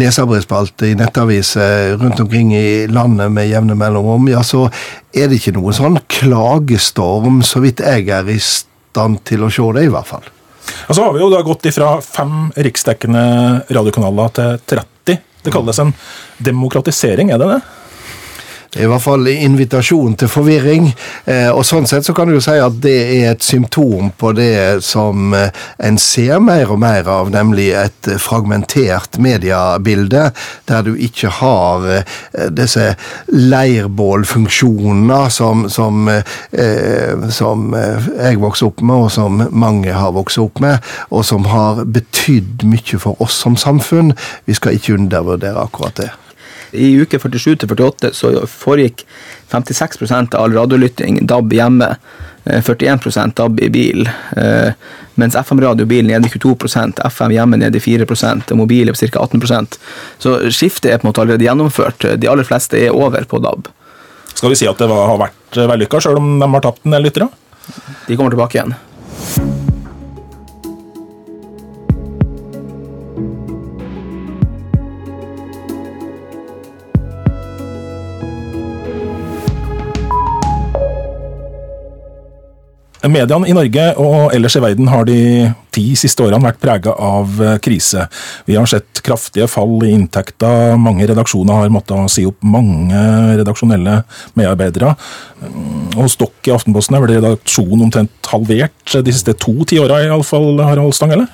leserbrevspalte 0.00 0.92
i 0.92 0.96
nettaviser 0.98 1.96
rundt 2.00 2.22
omkring 2.22 2.54
i 2.56 2.86
landet 2.90 3.34
med 3.34 3.50
jevne 3.50 3.76
mellomrom, 3.78 4.30
ja, 4.30 4.42
så 4.46 4.68
er 5.12 5.28
det 5.28 5.40
ikke 5.40 5.56
noen 5.58 5.76
sånn 5.76 5.98
klagestorm, 6.10 7.42
så 7.46 7.62
vidt 7.64 7.82
jeg 7.84 8.08
er 8.14 8.30
i 8.30 8.38
stand 8.40 9.24
til 9.28 9.46
å 9.46 9.50
se 9.52 9.66
det, 9.76 9.88
i 9.88 9.92
hvert 9.92 10.08
fall. 10.08 10.26
Og 10.86 10.94
så 10.94 11.02
har 11.02 11.12
vi 11.14 11.22
jo 11.22 11.30
da 11.32 11.42
gått 11.42 11.66
ifra 11.66 11.96
fem 12.04 12.48
riksdekkende 12.54 13.24
radiokanaler 13.74 14.32
til 14.38 14.56
30. 14.76 14.89
Det 15.42 15.52
kalles 15.54 15.78
en 15.78 15.94
demokratisering, 16.38 17.30
er 17.30 17.40
det 17.40 17.48
det? 17.54 17.60
I 18.78 18.86
hvert 18.86 19.02
fall 19.02 19.26
invitasjon 19.26 20.14
til 20.14 20.28
forvirring. 20.30 20.84
og 21.50 21.64
Sånn 21.66 21.88
sett 21.90 22.06
så 22.06 22.14
kan 22.14 22.28
du 22.30 22.36
jo 22.36 22.42
si 22.44 22.54
at 22.62 22.76
det 22.82 22.94
er 23.16 23.32
et 23.32 23.42
symptom 23.42 24.12
på 24.14 24.30
det 24.38 24.78
som 24.86 25.34
en 25.34 25.98
ser 25.98 26.38
mer 26.44 26.70
og 26.70 26.78
mer 26.82 27.08
av, 27.10 27.32
nemlig 27.34 27.72
et 27.74 28.10
fragmentert 28.22 29.18
mediebilde, 29.18 30.28
der 30.70 30.86
du 30.86 30.92
ikke 30.94 31.32
har 31.40 31.88
disse 32.54 32.92
leirbålfunksjonene 33.34 35.20
som, 35.34 35.66
som, 35.72 36.06
som 37.40 37.74
jeg 37.74 38.40
vokste 38.46 38.70
opp 38.70 38.86
med, 38.86 38.96
og 38.96 39.10
som 39.18 39.44
mange 39.50 39.98
har 39.98 40.14
vokst 40.14 40.38
opp 40.38 40.62
med, 40.62 40.78
og 41.10 41.26
som 41.26 41.50
har 41.50 41.82
betydd 41.90 42.62
mye 42.70 43.02
for 43.02 43.18
oss 43.18 43.42
som 43.42 43.58
samfunn. 43.58 44.14
Vi 44.46 44.54
skal 44.54 44.78
ikke 44.78 44.94
undervurdere 45.00 45.66
akkurat 45.66 45.98
det. 46.04 46.12
I 46.72 46.92
uke 47.02 47.18
47 47.18 47.62
til 47.62 47.70
48 47.70 48.12
så 48.16 48.32
foregikk 48.48 49.04
56% 49.50 50.34
av 50.34 50.44
all 50.44 50.56
radiolytting 50.56 51.22
DAB 51.26 51.54
hjemme. 51.56 51.94
41% 52.44 53.34
DAB 53.36 53.60
i 53.60 53.70
bil. 53.72 54.08
Mens 55.20 55.36
FM-radio 55.36 55.86
bil 55.86 56.06
nede 56.08 56.30
i 56.30 56.32
22 56.32 56.54
FM 57.10 57.34
hjemme 57.34 57.58
nede 57.60 57.78
i 57.78 57.84
4% 57.84 58.54
og 58.54 58.60
mobil 58.62 58.88
er 58.88 58.96
på 58.96 59.02
ca. 59.02 59.26
18% 59.26 59.78
Så 60.18 60.36
skiftet 60.54 60.92
er 60.92 61.00
på 61.00 61.06
en 61.06 61.10
måte 61.10 61.24
allerede 61.24 61.44
gjennomført. 61.44 62.06
De 62.16 62.30
aller 62.30 62.46
fleste 62.48 62.78
er 62.80 62.94
over 62.96 63.26
på 63.28 63.42
DAB. 63.42 63.68
Skal 64.34 64.54
vi 64.54 64.60
si 64.62 64.68
at 64.70 64.78
det 64.78 64.88
har 64.88 65.18
vært 65.20 65.58
vellykka, 65.68 66.00
sjøl 66.00 66.20
om 66.20 66.38
de 66.40 66.48
har 66.54 66.64
tapt 66.64 66.86
en 66.86 66.96
del 66.96 67.04
lyttere? 67.04 67.28
De 68.06 68.16
kommer 68.16 68.32
tilbake 68.32 68.56
igjen. 68.56 68.72
Mediene 83.10 83.48
i 83.50 83.54
Norge 83.56 83.86
og 84.00 84.34
ellers 84.34 84.56
i 84.58 84.62
verden 84.62 84.90
har 84.90 85.06
de 85.08 85.18
ti 85.74 85.84
siste 85.98 86.24
årene 86.24 86.42
vært 86.44 86.60
prega 86.62 86.94
av 86.94 87.40
krise. 87.62 88.06
Vi 88.48 88.56
har 88.58 88.68
sett 88.70 89.02
kraftige 89.06 89.48
fall 89.50 89.76
i 89.86 89.92
inntekter, 89.94 90.76
mange 90.80 91.06
redaksjoner 91.10 91.62
har 91.62 91.72
måttet 91.72 92.14
si 92.14 92.26
opp 92.28 92.38
mange 92.42 93.00
redaksjonelle 93.40 94.00
medarbeidere. 94.38 94.94
Og 95.96 96.10
Stokk 96.10 96.50
i 96.50 96.54
Aftenposten 96.54 96.98
er 96.98 97.04
vel 97.04 97.16
redaksjonen 97.18 97.86
omtrent 97.86 98.32
halvert 98.32 98.96
de 98.98 99.14
siste 99.14 99.36
to 99.38 99.54
tiåra, 99.68 100.02
iallfall, 100.06 100.54
Harald 100.64 100.96
Stang, 100.96 101.14
eller? 101.16 101.30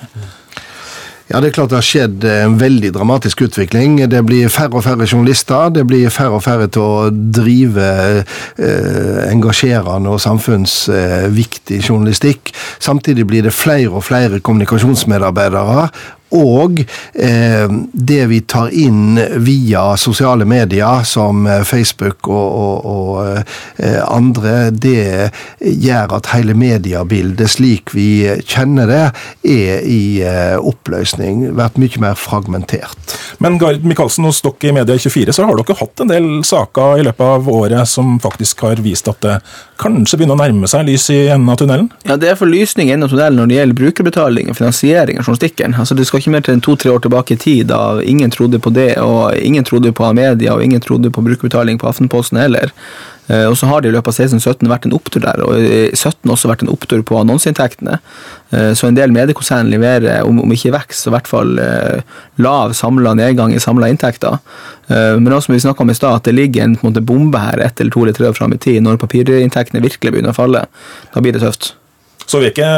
Ja, 1.27 1.41
det 1.43 1.49
er 1.49 1.55
klart 1.57 1.73
det 1.73 1.81
har 1.81 1.83
skjedd 1.83 2.23
en 2.23 2.53
veldig 2.55 2.93
dramatisk 2.95 3.41
utvikling. 3.43 3.97
Det 4.07 4.21
blir 4.23 4.47
færre 4.47 4.79
og 4.79 4.85
færre 4.85 5.03
journalister. 5.03 5.73
Det 5.75 5.83
blir 5.87 6.07
færre 6.13 6.37
og 6.39 6.43
færre 6.45 6.69
til 6.71 6.85
å 6.85 7.09
drive 7.11 7.87
eh, 8.23 9.25
engasjerende 9.27 10.13
og 10.13 10.21
samfunnsviktig 10.23 11.81
eh, 11.81 11.83
journalistikk. 11.83 12.53
Samtidig 12.79 13.27
blir 13.27 13.43
det 13.43 13.55
flere 13.55 13.91
og 13.91 14.05
flere 14.07 14.39
kommunikasjonsmedarbeidere 14.39 15.89
og 16.35 16.81
eh, 17.13 17.67
det 17.93 18.25
vi 18.31 18.41
tar 18.41 18.73
inn 18.75 19.19
via 19.43 19.97
sosiale 19.97 20.45
medier 20.45 21.03
som 21.07 21.47
eh, 21.47 21.63
Facebook 21.63 22.27
og, 22.27 22.47
og, 22.61 22.85
og 22.85 23.21
eh, 23.77 24.01
andre, 24.03 24.69
det 24.71 25.31
gjør 25.61 26.17
at 26.19 26.31
hele 26.33 26.55
mediebildet 26.57 27.53
slik 27.55 27.93
vi 27.95 28.27
kjenner 28.43 28.91
det, 28.91 29.03
er 29.47 29.87
i 29.87 30.01
eh, 30.25 30.57
oppløsning. 30.59 31.45
Vært 31.57 31.79
mye 31.79 32.03
mer 32.03 32.19
fragmentert. 32.19 33.15
Men 33.43 33.59
Gard 33.61 33.85
Michaelsen, 33.87 34.27
hos 34.27 34.43
dere 34.43 34.71
i 34.71 34.75
Media24 34.75 35.35
så 35.35 35.47
har 35.47 35.61
dere 35.61 35.79
hatt 35.79 36.03
en 36.03 36.11
del 36.11 36.29
saker 36.47 37.01
i 37.01 37.07
løpet 37.07 37.23
av 37.37 37.49
året 37.51 37.87
som 37.89 38.17
faktisk 38.23 38.65
har 38.67 38.83
vist 38.83 39.07
at 39.11 39.21
det 39.23 39.39
kanskje 39.77 40.19
begynner 40.19 40.37
å 40.37 40.41
nærme 40.41 40.69
seg 40.69 40.87
lys 40.87 41.07
i 41.13 41.19
enden 41.31 41.51
av 41.53 41.59
tunnelen? 41.61 41.89
Ja, 42.07 42.17
det 42.19 42.31
er 42.31 42.39
forlysning 42.39 42.89
i 42.89 42.95
enden 42.95 43.07
av 43.07 43.13
tunnelen 43.13 43.39
når 43.39 43.49
det 43.49 43.59
gjelder 43.59 43.79
brukerbetaling 43.81 44.51
og 44.51 44.57
finansiering 44.59 45.19
av 45.19 45.27
journalistikken. 45.27 45.77
Altså, 45.77 45.97
det 45.97 46.07
skal 46.09 46.16
ikke 46.21 46.33
mer 46.33 46.45
til 46.45 46.57
enn 46.57 46.63
to-tre 46.65 46.93
år 46.93 47.03
tilbake 47.03 47.35
i 47.35 47.41
tid 47.41 47.69
da 47.71 47.99
ingen 48.01 48.31
trodde 48.33 48.59
på 48.63 48.73
det, 48.75 48.93
og 49.03 49.35
ingen 49.37 49.65
trodde 49.67 49.93
på 49.95 50.13
media, 50.17 50.55
og 50.55 50.63
ingen 50.63 50.83
trodde 50.83 51.11
på 51.13 51.23
brukerbetaling 51.25 51.79
på 51.81 51.89
Aftenposten 51.89 52.39
heller. 52.41 52.73
Eh, 53.27 53.43
og 53.43 53.57
så 53.59 53.67
har 53.67 53.83
det 53.83 53.91
i 53.91 53.95
løpet 53.95 54.13
av 54.13 54.27
16-17 54.39 54.69
vært 54.71 54.85
en 54.87 54.95
opptur 54.95 55.23
der, 55.23 55.41
og 55.43 55.59
i 55.59 55.89
17 55.91 56.31
også 56.31 56.51
vært 56.51 56.63
en 56.63 56.71
opptur 56.71 57.01
på 57.07 57.17
annonseinntektene. 57.19 57.99
Eh, 58.55 58.71
så 58.77 58.87
en 58.87 58.97
del 58.97 59.11
mediekonsern 59.15 59.71
leverer, 59.71 60.23
om, 60.27 60.39
ikke 60.55 60.71
vekst, 60.75 61.03
så 61.03 61.11
i 61.11 61.15
hvert 61.17 61.27
fall 61.29 61.59
eh, 61.59 62.05
lav 62.43 62.75
samla 62.77 63.17
nedgang 63.19 63.55
i 63.55 63.63
samla 63.63 63.91
inntekter. 63.91 64.39
Men 64.87 65.33
også 65.35 65.49
som 65.49 65.53
vi 65.53 65.59
snakka 65.59 65.83
om 65.83 65.89
i 65.91 65.95
stad, 65.97 66.21
at 66.21 66.27
det 66.29 66.31
ligger 66.37 66.63
en, 66.63 66.77
en 66.79 66.99
bombe 67.03 67.41
her 67.43 67.59
ett 67.59 67.81
eller 67.81 67.91
to 67.91 68.05
eller 68.05 68.15
tre 68.15 68.29
år 68.29 68.37
fram 68.37 68.53
i 68.55 68.59
tid, 68.63 68.79
når 68.85 69.01
papirinntektene 69.01 69.83
virkelig 69.83 70.13
begynner 70.13 70.31
å 70.31 70.37
falle. 70.37 70.61
Da 71.11 71.23
blir 71.23 71.35
det 71.35 71.41
tøft. 71.43 71.73
Så 72.23 72.39
vi 72.39 72.53
ikke 72.53 72.69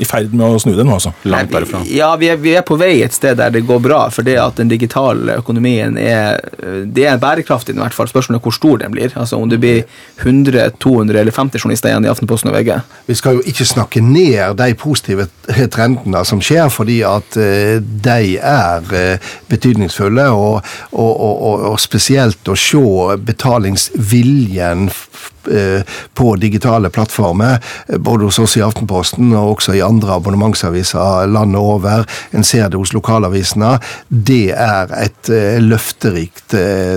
i 0.00 0.08
ferd 0.08 0.34
med 0.34 0.56
å 0.56 0.60
snu 0.62 0.72
det 0.76 0.86
nå, 0.86 0.96
altså? 0.96 1.12
Langt 1.28 1.52
derfra. 1.54 1.82
Ja, 1.90 2.12
vi 2.20 2.30
er, 2.32 2.40
vi 2.40 2.54
er, 2.56 2.64
på 2.66 2.78
vei 2.80 3.00
et 3.04 3.16
sted 3.16 3.38
der 3.40 3.52
det 3.54 3.64
går 3.68 3.82
bra, 3.84 4.00
for 4.14 4.26
det 4.26 4.38
at 4.40 4.58
den 4.60 4.70
digitale 4.72 5.38
økonomien 5.40 5.98
er 6.00 6.40
det 6.84 7.06
er 7.06 7.18
bærekraftig, 7.20 7.74
i 7.74 7.80
hvert 7.80 7.94
fall. 7.94 8.08
Spørsmålet 8.10 8.40
er 8.40 8.44
hvor 8.44 8.54
stor 8.54 8.80
den 8.82 8.92
blir. 8.94 9.12
Altså 9.18 9.38
Om 9.40 9.50
det 9.50 9.60
blir 9.60 9.82
100, 10.22 10.70
200 10.80 11.20
eller 11.20 11.32
50 11.32 11.62
journalister 11.62 11.90
igjen 11.90 12.06
i 12.06 12.10
Aftenposten 12.10 12.50
og 12.50 12.56
VG. 12.56 12.78
Vi 13.06 13.16
skal 13.18 13.38
jo 13.38 13.44
ikke 13.46 13.66
snakke 13.68 14.02
ned 14.04 14.56
de 14.60 14.74
positive 14.78 15.28
trendene 15.74 16.24
som 16.28 16.42
skjer, 16.44 16.68
fordi 16.72 17.00
at 17.06 17.38
uh, 17.40 17.76
de 17.80 18.36
er 18.38 18.94
uh, 18.94 19.32
betydningsfulle. 19.50 20.28
Og, 20.30 20.60
og, 20.92 21.12
og, 21.20 21.66
og, 21.72 21.80
spesielt 21.80 22.48
å 22.48 22.56
se 22.58 23.16
betalingsviljen 23.26 24.88
Eh, 25.39 25.39
på 26.14 26.36
digitale 26.36 26.90
plattformer, 26.90 27.58
eh, 27.88 27.98
både 27.98 28.24
hos 28.24 28.38
oss 28.38 28.56
i 28.56 28.62
Aftenposten 28.62 29.32
og 29.32 29.56
også 29.56 29.74
i 29.74 29.82
andre 29.84 30.16
abonnementsaviser 30.18 31.26
landet 31.26 31.60
over. 31.60 32.04
En 32.30 32.44
ser 32.44 32.68
det 32.68 32.78
hos 32.80 32.92
lokalavisene. 32.92 33.76
Det 34.08 34.52
er 34.52 34.92
et 35.00 35.30
eh, 35.32 35.58
løfterikt 35.62 36.54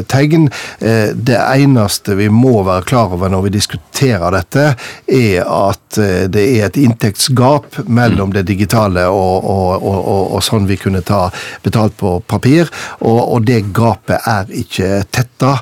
tegn. 0.09 0.47
Det 0.79 1.37
eneste 1.37 2.15
vi 2.17 2.25
må 2.31 2.63
være 2.65 2.85
klar 2.87 3.11
over 3.13 3.29
når 3.29 3.43
vi 3.45 3.51
diskuterer 3.53 4.33
dette, 4.33 4.63
er 5.07 5.43
at 5.45 5.99
det 6.33 6.43
er 6.57 6.65
et 6.65 6.79
inntektsgap 6.81 7.77
mellom 7.85 8.33
det 8.33 8.45
digitale 8.49 9.05
og, 9.11 9.45
og, 9.45 9.85
og, 9.85 10.33
og 10.33 10.43
sånn 10.43 10.65
vi 10.69 10.77
kunne 10.81 11.03
ta 11.05 11.27
betalt 11.63 11.95
på 11.99 12.15
papir. 12.27 12.71
Og, 13.05 13.43
det 13.45 13.59
gapet 13.75 14.25
er 14.29 14.49
ikke 14.63 15.03
tetta, 15.13 15.57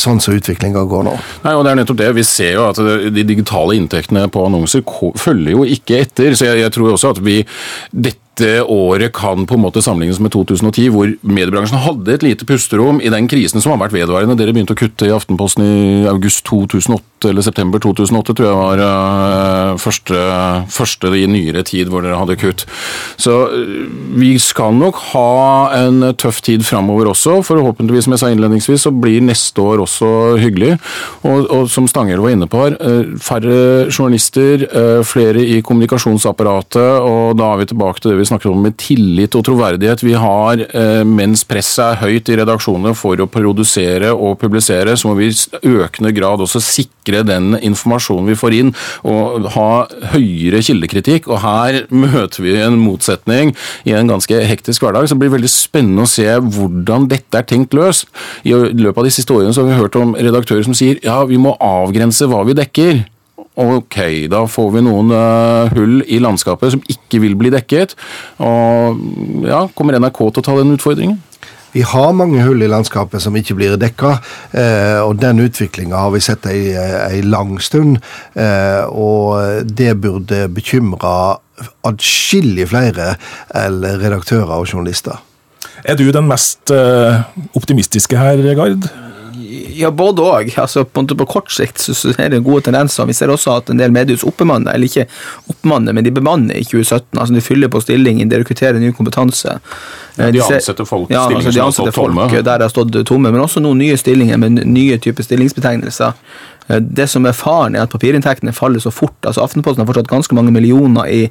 sånn 0.00 0.20
som 0.22 0.36
utviklinga 0.36 0.82
går 0.90 1.06
nå. 1.06 1.14
Nei, 1.44 1.54
og 1.54 1.64
det 1.64 1.72
er 1.72 1.80
nettopp 1.82 2.00
det 2.00 2.09
vi 2.16 2.24
ser 2.26 2.56
jo 2.56 2.66
at 2.68 2.80
de 3.14 3.26
digitale 3.26 3.76
inntektene 3.78 4.26
på 4.32 4.46
annonser 4.46 4.84
følger 5.20 5.54
jo 5.54 5.66
ikke 5.76 6.02
etter. 6.04 6.34
Så 6.36 6.50
jeg, 6.50 6.64
jeg 6.64 6.74
tror 6.74 6.94
også 6.94 7.14
at 7.16 7.22
vi 7.24 7.40
dette 7.90 8.29
dette 8.40 8.64
året 8.64 9.12
kan 9.16 9.46
på 9.46 9.56
en 9.56 9.62
måte 9.62 9.82
sammenlignes 9.84 10.20
med 10.22 10.32
2010, 10.32 10.88
hvor 10.94 11.12
mediebransjen 11.22 11.82
hadde 11.84 12.14
et 12.14 12.24
lite 12.24 12.46
pusterom 12.48 13.00
i 13.02 13.12
den 13.12 13.28
krisen 13.30 13.62
som 13.62 13.74
har 13.74 13.80
vært 13.82 13.96
vedvarende. 13.96 14.36
Dere 14.38 14.54
begynte 14.56 14.76
å 14.76 14.80
kutte 14.80 15.08
i 15.08 15.14
Aftenposten 15.14 15.64
i 15.64 16.08
august 16.10 16.44
2008 16.48 17.28
eller 17.28 17.44
september 17.44 17.82
2008, 17.82 18.34
tror 18.36 18.48
jeg 18.48 18.56
var 18.56 18.80
uh, 18.80 19.78
første, 19.80 20.20
første, 20.72 21.10
i 21.20 21.26
nyere 21.28 21.64
tid 21.66 21.90
hvor 21.92 22.04
dere 22.04 22.16
hadde 22.16 22.38
kutt. 22.40 22.64
Så 23.20 23.34
uh, 23.50 23.82
vi 24.16 24.32
skal 24.40 24.76
nok 24.78 25.00
ha 25.10 25.26
en 25.76 26.14
tøff 26.20 26.40
tid 26.46 26.64
framover 26.64 27.10
også. 27.12 27.40
Forhåpentligvis, 27.44 28.08
som 28.08 28.16
jeg 28.16 28.22
sa 28.22 28.30
innledningsvis, 28.32 28.86
så 28.86 28.94
blir 28.94 29.20
neste 29.26 29.60
år 29.60 29.84
også 29.84 30.38
hyggelig. 30.40 30.78
Og, 31.26 31.44
og 31.50 31.68
som 31.72 31.88
Stanghelle 31.90 32.24
var 32.24 32.36
inne 32.36 32.48
på 32.50 32.64
her, 32.64 32.78
uh, 32.80 33.12
færre 33.20 33.90
journalister, 33.90 34.64
flere 35.06 35.42
i 35.42 35.60
kommunikasjonsapparatet, 35.64 37.02
og 37.04 37.36
da 37.38 37.50
er 37.52 37.60
vi 37.60 37.68
tilbake 37.70 38.00
til 38.00 38.12
det 38.12 38.20
vi 38.20 38.29
snakker 38.30 38.52
om 38.52 38.62
med 38.64 38.76
tillit 38.80 39.34
og 39.38 39.44
troverdighet. 39.46 40.04
Vi 40.06 40.14
har, 40.18 40.60
eh, 40.60 41.02
mens 41.04 41.44
presset 41.44 41.84
er 41.84 42.00
høyt 42.04 42.30
i 42.30 42.38
redaksjonene 42.40 42.94
for 42.96 43.16
å 43.16 43.28
produsere 43.30 44.12
og 44.14 44.38
publisere, 44.40 44.96
så 44.96 45.10
må 45.10 45.16
vi 45.18 45.28
i 45.28 45.74
økende 45.80 46.14
grad 46.14 46.40
også 46.40 46.62
sikre 46.62 47.24
den 47.26 47.58
informasjonen 47.58 48.26
vi 48.30 48.38
får 48.38 48.58
inn, 48.58 48.74
og 49.04 49.50
ha 49.56 49.86
høyere 50.14 50.62
kildekritikk. 50.62 51.28
Og 51.28 51.40
her 51.40 51.86
møter 51.90 52.42
vi 52.42 52.56
en 52.60 52.78
motsetning 52.80 53.54
i 53.84 53.94
en 53.96 54.08
ganske 54.08 54.42
hektisk 54.46 54.82
hverdag, 54.82 55.08
så 55.08 55.16
det 55.16 55.24
blir 55.24 55.36
veldig 55.36 55.52
spennende 55.52 56.06
å 56.06 56.10
se 56.10 56.26
hvordan 56.26 57.08
dette 57.10 57.36
er 57.36 57.46
tenkt 57.48 57.74
løst. 57.74 58.06
I 58.44 58.54
løpet 58.54 58.98
av 58.98 59.04
de 59.04 59.14
siste 59.14 59.34
årene 59.34 59.54
så 59.54 59.64
har 59.64 59.70
vi 59.70 59.80
hørt 59.82 59.96
om 60.00 60.14
redaktører 60.14 60.64
som 60.64 60.76
sier 60.76 61.00
ja, 61.04 61.22
vi 61.24 61.40
må 61.40 61.56
avgrense 61.60 62.28
hva 62.30 62.44
vi 62.46 62.56
dekker. 62.58 63.04
Ok, 63.60 63.96
da 64.32 64.44
får 64.48 64.70
vi 64.76 64.84
noen 64.86 65.10
uh, 65.12 65.70
hull 65.74 66.00
i 66.08 66.20
landskapet 66.22 66.72
som 66.72 66.84
ikke 66.88 67.20
vil 67.20 67.34
bli 67.36 67.52
dekket. 67.52 67.92
Og 68.40 69.02
ja, 69.44 69.66
Kommer 69.76 69.98
NRK 70.00 70.22
til 70.30 70.42
å 70.42 70.46
ta 70.46 70.56
den 70.60 70.76
utfordringen? 70.76 71.18
Vi 71.70 71.82
har 71.86 72.14
mange 72.18 72.42
hull 72.42 72.62
i 72.64 72.70
landskapet 72.70 73.22
som 73.22 73.36
ikke 73.38 73.54
blir 73.54 73.76
dekka, 73.78 74.16
eh, 74.58 74.98
og 75.04 75.20
den 75.22 75.38
utviklinga 75.44 76.00
har 76.02 76.10
vi 76.10 76.22
sett 76.24 76.48
ei, 76.50 76.72
ei 76.74 77.20
lang 77.22 77.60
stund. 77.62 78.00
Eh, 78.34 78.82
og 78.90 79.68
det 79.70 79.92
burde 80.02 80.48
bekymre 80.50 81.12
adskillig 81.86 82.66
flere 82.72 83.12
eller 83.54 84.00
redaktører 84.02 84.56
og 84.56 84.66
journalister. 84.66 85.22
Er 85.84 85.94
du 85.96 86.10
den 86.10 86.26
mest 86.28 86.72
eh, 86.74 87.22
optimistiske 87.54 88.18
her, 88.18 88.42
Gard? 88.58 88.90
Ja, 89.50 89.90
både 89.90 90.22
òg. 90.22 90.52
Altså, 90.60 90.84
på, 90.84 91.02
på, 91.06 91.26
kort 91.26 91.50
sikt 91.52 91.80
så, 91.82 91.94
så 91.96 92.12
er 92.18 92.30
det 92.32 92.42
gode 92.46 92.64
tendenser. 92.68 93.08
Vi 93.08 93.16
ser 93.16 93.32
også 93.32 93.56
at 93.58 93.72
en 93.72 93.80
del 93.80 93.92
mediehus 93.94 94.24
oppbemanner, 94.26 94.74
eller 94.74 94.90
ikke 94.90 95.06
oppbemanner, 95.50 95.96
men 95.96 96.06
de 96.06 96.12
bemanner 96.14 96.60
i 96.60 96.64
2017. 96.64 97.18
altså 97.18 97.34
De 97.34 97.42
fyller 97.44 97.72
på 97.72 97.82
stillingen, 97.82 98.30
de 98.30 98.38
rekrutterer 98.42 98.78
ny 98.82 98.92
kompetanse. 98.96 99.56
Ja, 100.16 100.30
de 100.30 100.42
ansetter 100.44 100.84
folk, 100.84 101.10
ja, 101.10 101.24
altså, 101.26 101.50
de 101.54 101.62
ansetter 101.64 101.94
folk 101.94 102.32
der 102.34 102.42
det 102.44 102.66
har 102.66 102.72
stått 102.72 102.96
tomme, 103.08 103.30
men 103.32 103.40
også 103.40 103.62
noen 103.62 103.78
nye 103.80 103.96
stillinger 103.98 104.40
med 104.40 104.62
nye 104.68 104.98
typer 105.00 105.24
stillingsbetegnelser. 105.24 106.12
Eh, 106.70 106.80
det 106.80 107.08
som 107.10 107.26
er 107.26 107.36
faren, 107.36 107.76
er 107.76 107.86
at 107.86 107.94
papirinntektene 107.94 108.52
faller 108.54 108.82
så 108.82 108.92
fort. 108.94 109.16
altså 109.24 109.42
Aftenposten 109.42 109.82
har 109.82 109.88
fortsatt 109.90 110.10
ganske 110.10 110.34
mange 110.34 110.52
millioner 110.54 111.08
i 111.08 111.22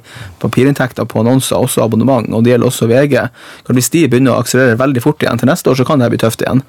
papirinntekter 0.42 1.04
på 1.04 1.22
annonser, 1.22 1.56
også 1.56 1.84
abonnement, 1.84 2.28
og 2.34 2.44
det 2.44 2.54
gjelder 2.54 2.66
også 2.72 2.90
VG. 2.90 3.16
Hvis 3.70 3.92
de 3.94 4.08
begynner 4.08 4.34
å 4.34 4.42
akselerere 4.42 4.80
veldig 4.80 5.02
fort 5.04 5.22
igjen 5.22 5.40
til 5.40 5.48
neste 5.52 5.70
år, 5.70 5.80
så 5.80 5.88
kan 5.88 6.02
det 6.02 6.10
bli 6.12 6.20
tøft 6.20 6.44
igjen. 6.44 6.64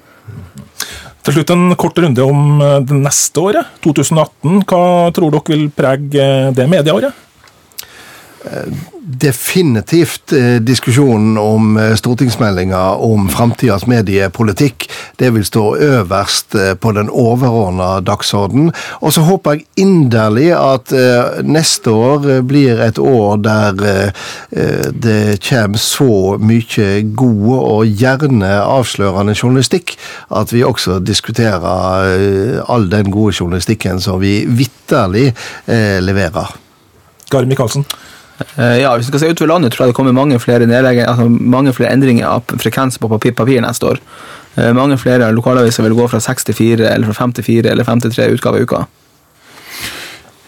Til 1.21 1.35
slutt 1.35 1.51
en 1.53 1.75
kort 1.77 1.99
runde 2.01 2.23
om 2.25 2.61
eh, 2.65 2.79
det 2.87 2.97
neste 2.97 3.43
året, 3.43 3.75
2018. 3.85 4.63
Hva 4.65 4.85
tror 5.13 5.35
dere 5.35 5.53
vil 5.53 5.67
prege 5.75 6.23
eh, 6.23 6.53
det 6.57 6.65
medieåret? 6.71 7.27
Definitivt 9.01 10.33
eh, 10.33 10.55
diskusjonen 10.61 11.37
om 11.37 11.77
eh, 11.77 11.93
stortingsmeldinga 11.95 12.81
om 13.01 13.29
framtidas 13.29 13.85
mediepolitikk. 13.89 14.87
Det 15.17 15.31
vil 15.35 15.45
stå 15.45 15.65
øverst 15.75 16.55
eh, 16.55 16.73
på 16.73 16.93
den 16.97 17.09
overordna 17.09 17.99
dagsorden. 18.05 18.71
Og 19.01 19.13
så 19.13 19.25
håper 19.25 19.57
jeg 19.57 19.65
inderlig 19.81 20.51
at 20.55 20.91
neste 21.45 21.91
år 21.91 22.41
blir 22.47 22.79
et 22.83 22.99
år 22.99 23.37
der 23.41 24.11
det 24.51 25.39
kommer 25.43 25.81
så 25.81 26.37
mye 26.41 26.87
god 27.17 27.47
og 27.57 28.01
gjerne 28.01 28.51
avslørende 28.61 29.35
journalistikk 29.35 29.95
at 30.29 30.53
vi 30.53 30.63
også 30.63 30.99
diskuterer 30.99 32.61
all 32.69 32.89
den 32.91 33.11
gode 33.11 33.35
journalistikken 33.39 34.01
som 34.03 34.21
vi 34.21 34.41
vitterlig 34.45 35.31
leverer. 36.05 36.55
Gard 37.31 37.47
Michaelsen? 37.47 37.85
Eh, 38.57 38.81
ja, 38.81 38.93
Hvis 38.95 39.07
vi 39.07 39.11
skal 39.11 39.23
se 39.23 39.33
utover 39.33 39.53
landet, 39.53 39.73
tror 39.73 39.85
jeg 39.85 39.93
det 39.93 39.97
kommer 39.97 40.15
mange 40.15 40.39
flere, 40.39 40.67
altså 40.67 41.27
mange 41.29 41.73
flere 41.73 41.93
endringer 41.93 42.27
av 42.27 42.55
frekvens 42.61 42.99
på 43.01 43.11
papir, 43.11 43.35
papir 43.37 43.61
neste 43.63 43.93
år. 43.93 44.01
Eh, 44.57 44.71
mange 44.75 44.97
flere 44.99 45.31
lokalaviser 45.31 45.85
vil 45.87 45.97
gå 45.97 46.07
fra 46.11 46.19
6 46.19 46.49
til 46.49 46.55
4, 46.55 46.89
eller 46.93 47.11
fra 47.11 47.25
5 47.25 47.37
til 47.39 47.43
4, 47.43 47.69
eller 47.71 47.87
5 47.87 48.01
til 48.01 48.17
3 48.17 48.33
utgaver 48.35 48.59
i 48.59 48.67
uka. 48.67 48.87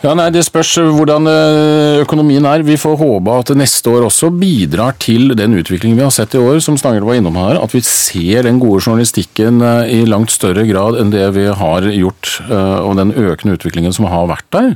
Ja, 0.03 0.11
nei, 0.13 0.29
Det 0.35 0.43
spørs 0.43 0.75
hvordan 0.83 1.27
eh, 1.31 2.01
økonomien 2.03 2.43
er. 2.43 2.65
Vi 2.67 2.75
får 2.75 2.97
håpe 2.99 3.37
at 3.39 3.53
neste 3.55 3.87
år 3.87 4.09
også 4.09 4.33
bidrar 4.35 4.97
til 4.99 5.31
den 5.31 5.55
utviklingen 5.55 5.95
vi 5.95 6.03
har 6.03 6.11
sett 6.11 6.35
i 6.35 6.41
år, 6.43 6.59
som 6.59 6.75
Stangel 6.75 7.07
var 7.07 7.15
innom 7.15 7.39
her. 7.39 7.55
At 7.63 7.71
vi 7.71 7.79
ser 7.79 8.43
den 8.43 8.59
gode 8.59 8.83
journalistikken 8.83 9.63
i 9.87 10.03
langt 10.03 10.35
større 10.35 10.67
grad 10.67 10.99
enn 10.99 11.13
det 11.13 11.23
vi 11.37 11.47
har 11.47 11.87
gjort, 11.87 12.41
og 12.51 12.97
den 12.99 13.15
økende 13.15 13.55
utviklingen 13.55 13.95
som 13.95 14.11
har 14.11 14.27
vært 14.27 14.49
der. 14.51 14.73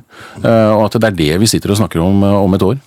Og 0.47 0.85
at 0.87 0.95
det 0.95 1.11
er 1.11 1.19
det 1.19 1.41
vi 1.43 1.51
sitter 1.51 1.75
og 1.75 1.81
snakker 1.83 1.99
om 1.99 2.23
om 2.23 2.55
et 2.55 2.63
år. 2.63 2.79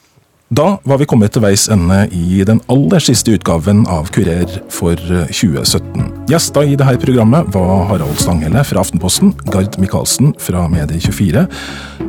Da 0.50 0.80
var 0.82 0.98
vi 0.98 1.06
kommet 1.06 1.30
til 1.30 1.44
veis 1.44 1.68
ende 1.70 2.08
i 2.10 2.40
den 2.42 2.58
aller 2.74 2.98
siste 2.98 3.36
utgaven 3.36 3.84
av 3.86 4.08
Kurer 4.10 4.50
for 4.74 4.98
2017. 4.98 6.08
Gjester 6.26 6.66
i 6.66 6.74
dette 6.74 6.98
programmet 7.04 7.52
var 7.54 7.84
Harald 7.86 8.18
Stanghelle 8.18 8.64
fra 8.66 8.82
Aftenposten, 8.82 9.30
Gard 9.54 9.78
Michaelsen 9.78 10.32
fra 10.42 10.64
Medie24, 10.72 11.44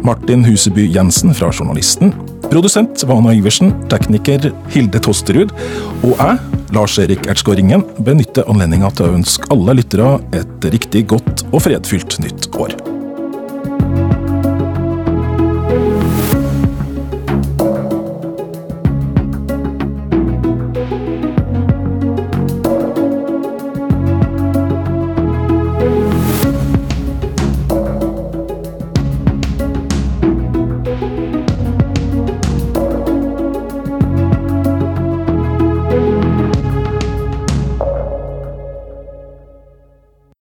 Martin 0.02 0.42
Huseby 0.48 0.88
Jensen 0.90 1.38
fra 1.38 1.52
Journalisten, 1.54 2.16
produsent 2.48 3.06
Vana 3.06 3.36
Iversen, 3.38 3.76
tekniker 3.94 4.50
Hilde 4.74 5.04
Tosterud, 5.06 5.54
og 6.02 6.16
jeg, 6.16 6.64
Lars-Erik 6.74 7.30
Ertsgaard 7.30 7.62
Ringen, 7.62 7.86
benytter 8.02 8.50
anledninga 8.50 8.90
til 8.98 9.06
å 9.06 9.20
ønske 9.20 9.54
alle 9.54 9.78
lyttere 9.84 10.16
et 10.34 10.72
riktig 10.74 11.06
godt 11.14 11.46
og 11.52 11.62
fredfylt 11.68 12.18
nytt 12.26 12.50
år. 12.58 12.74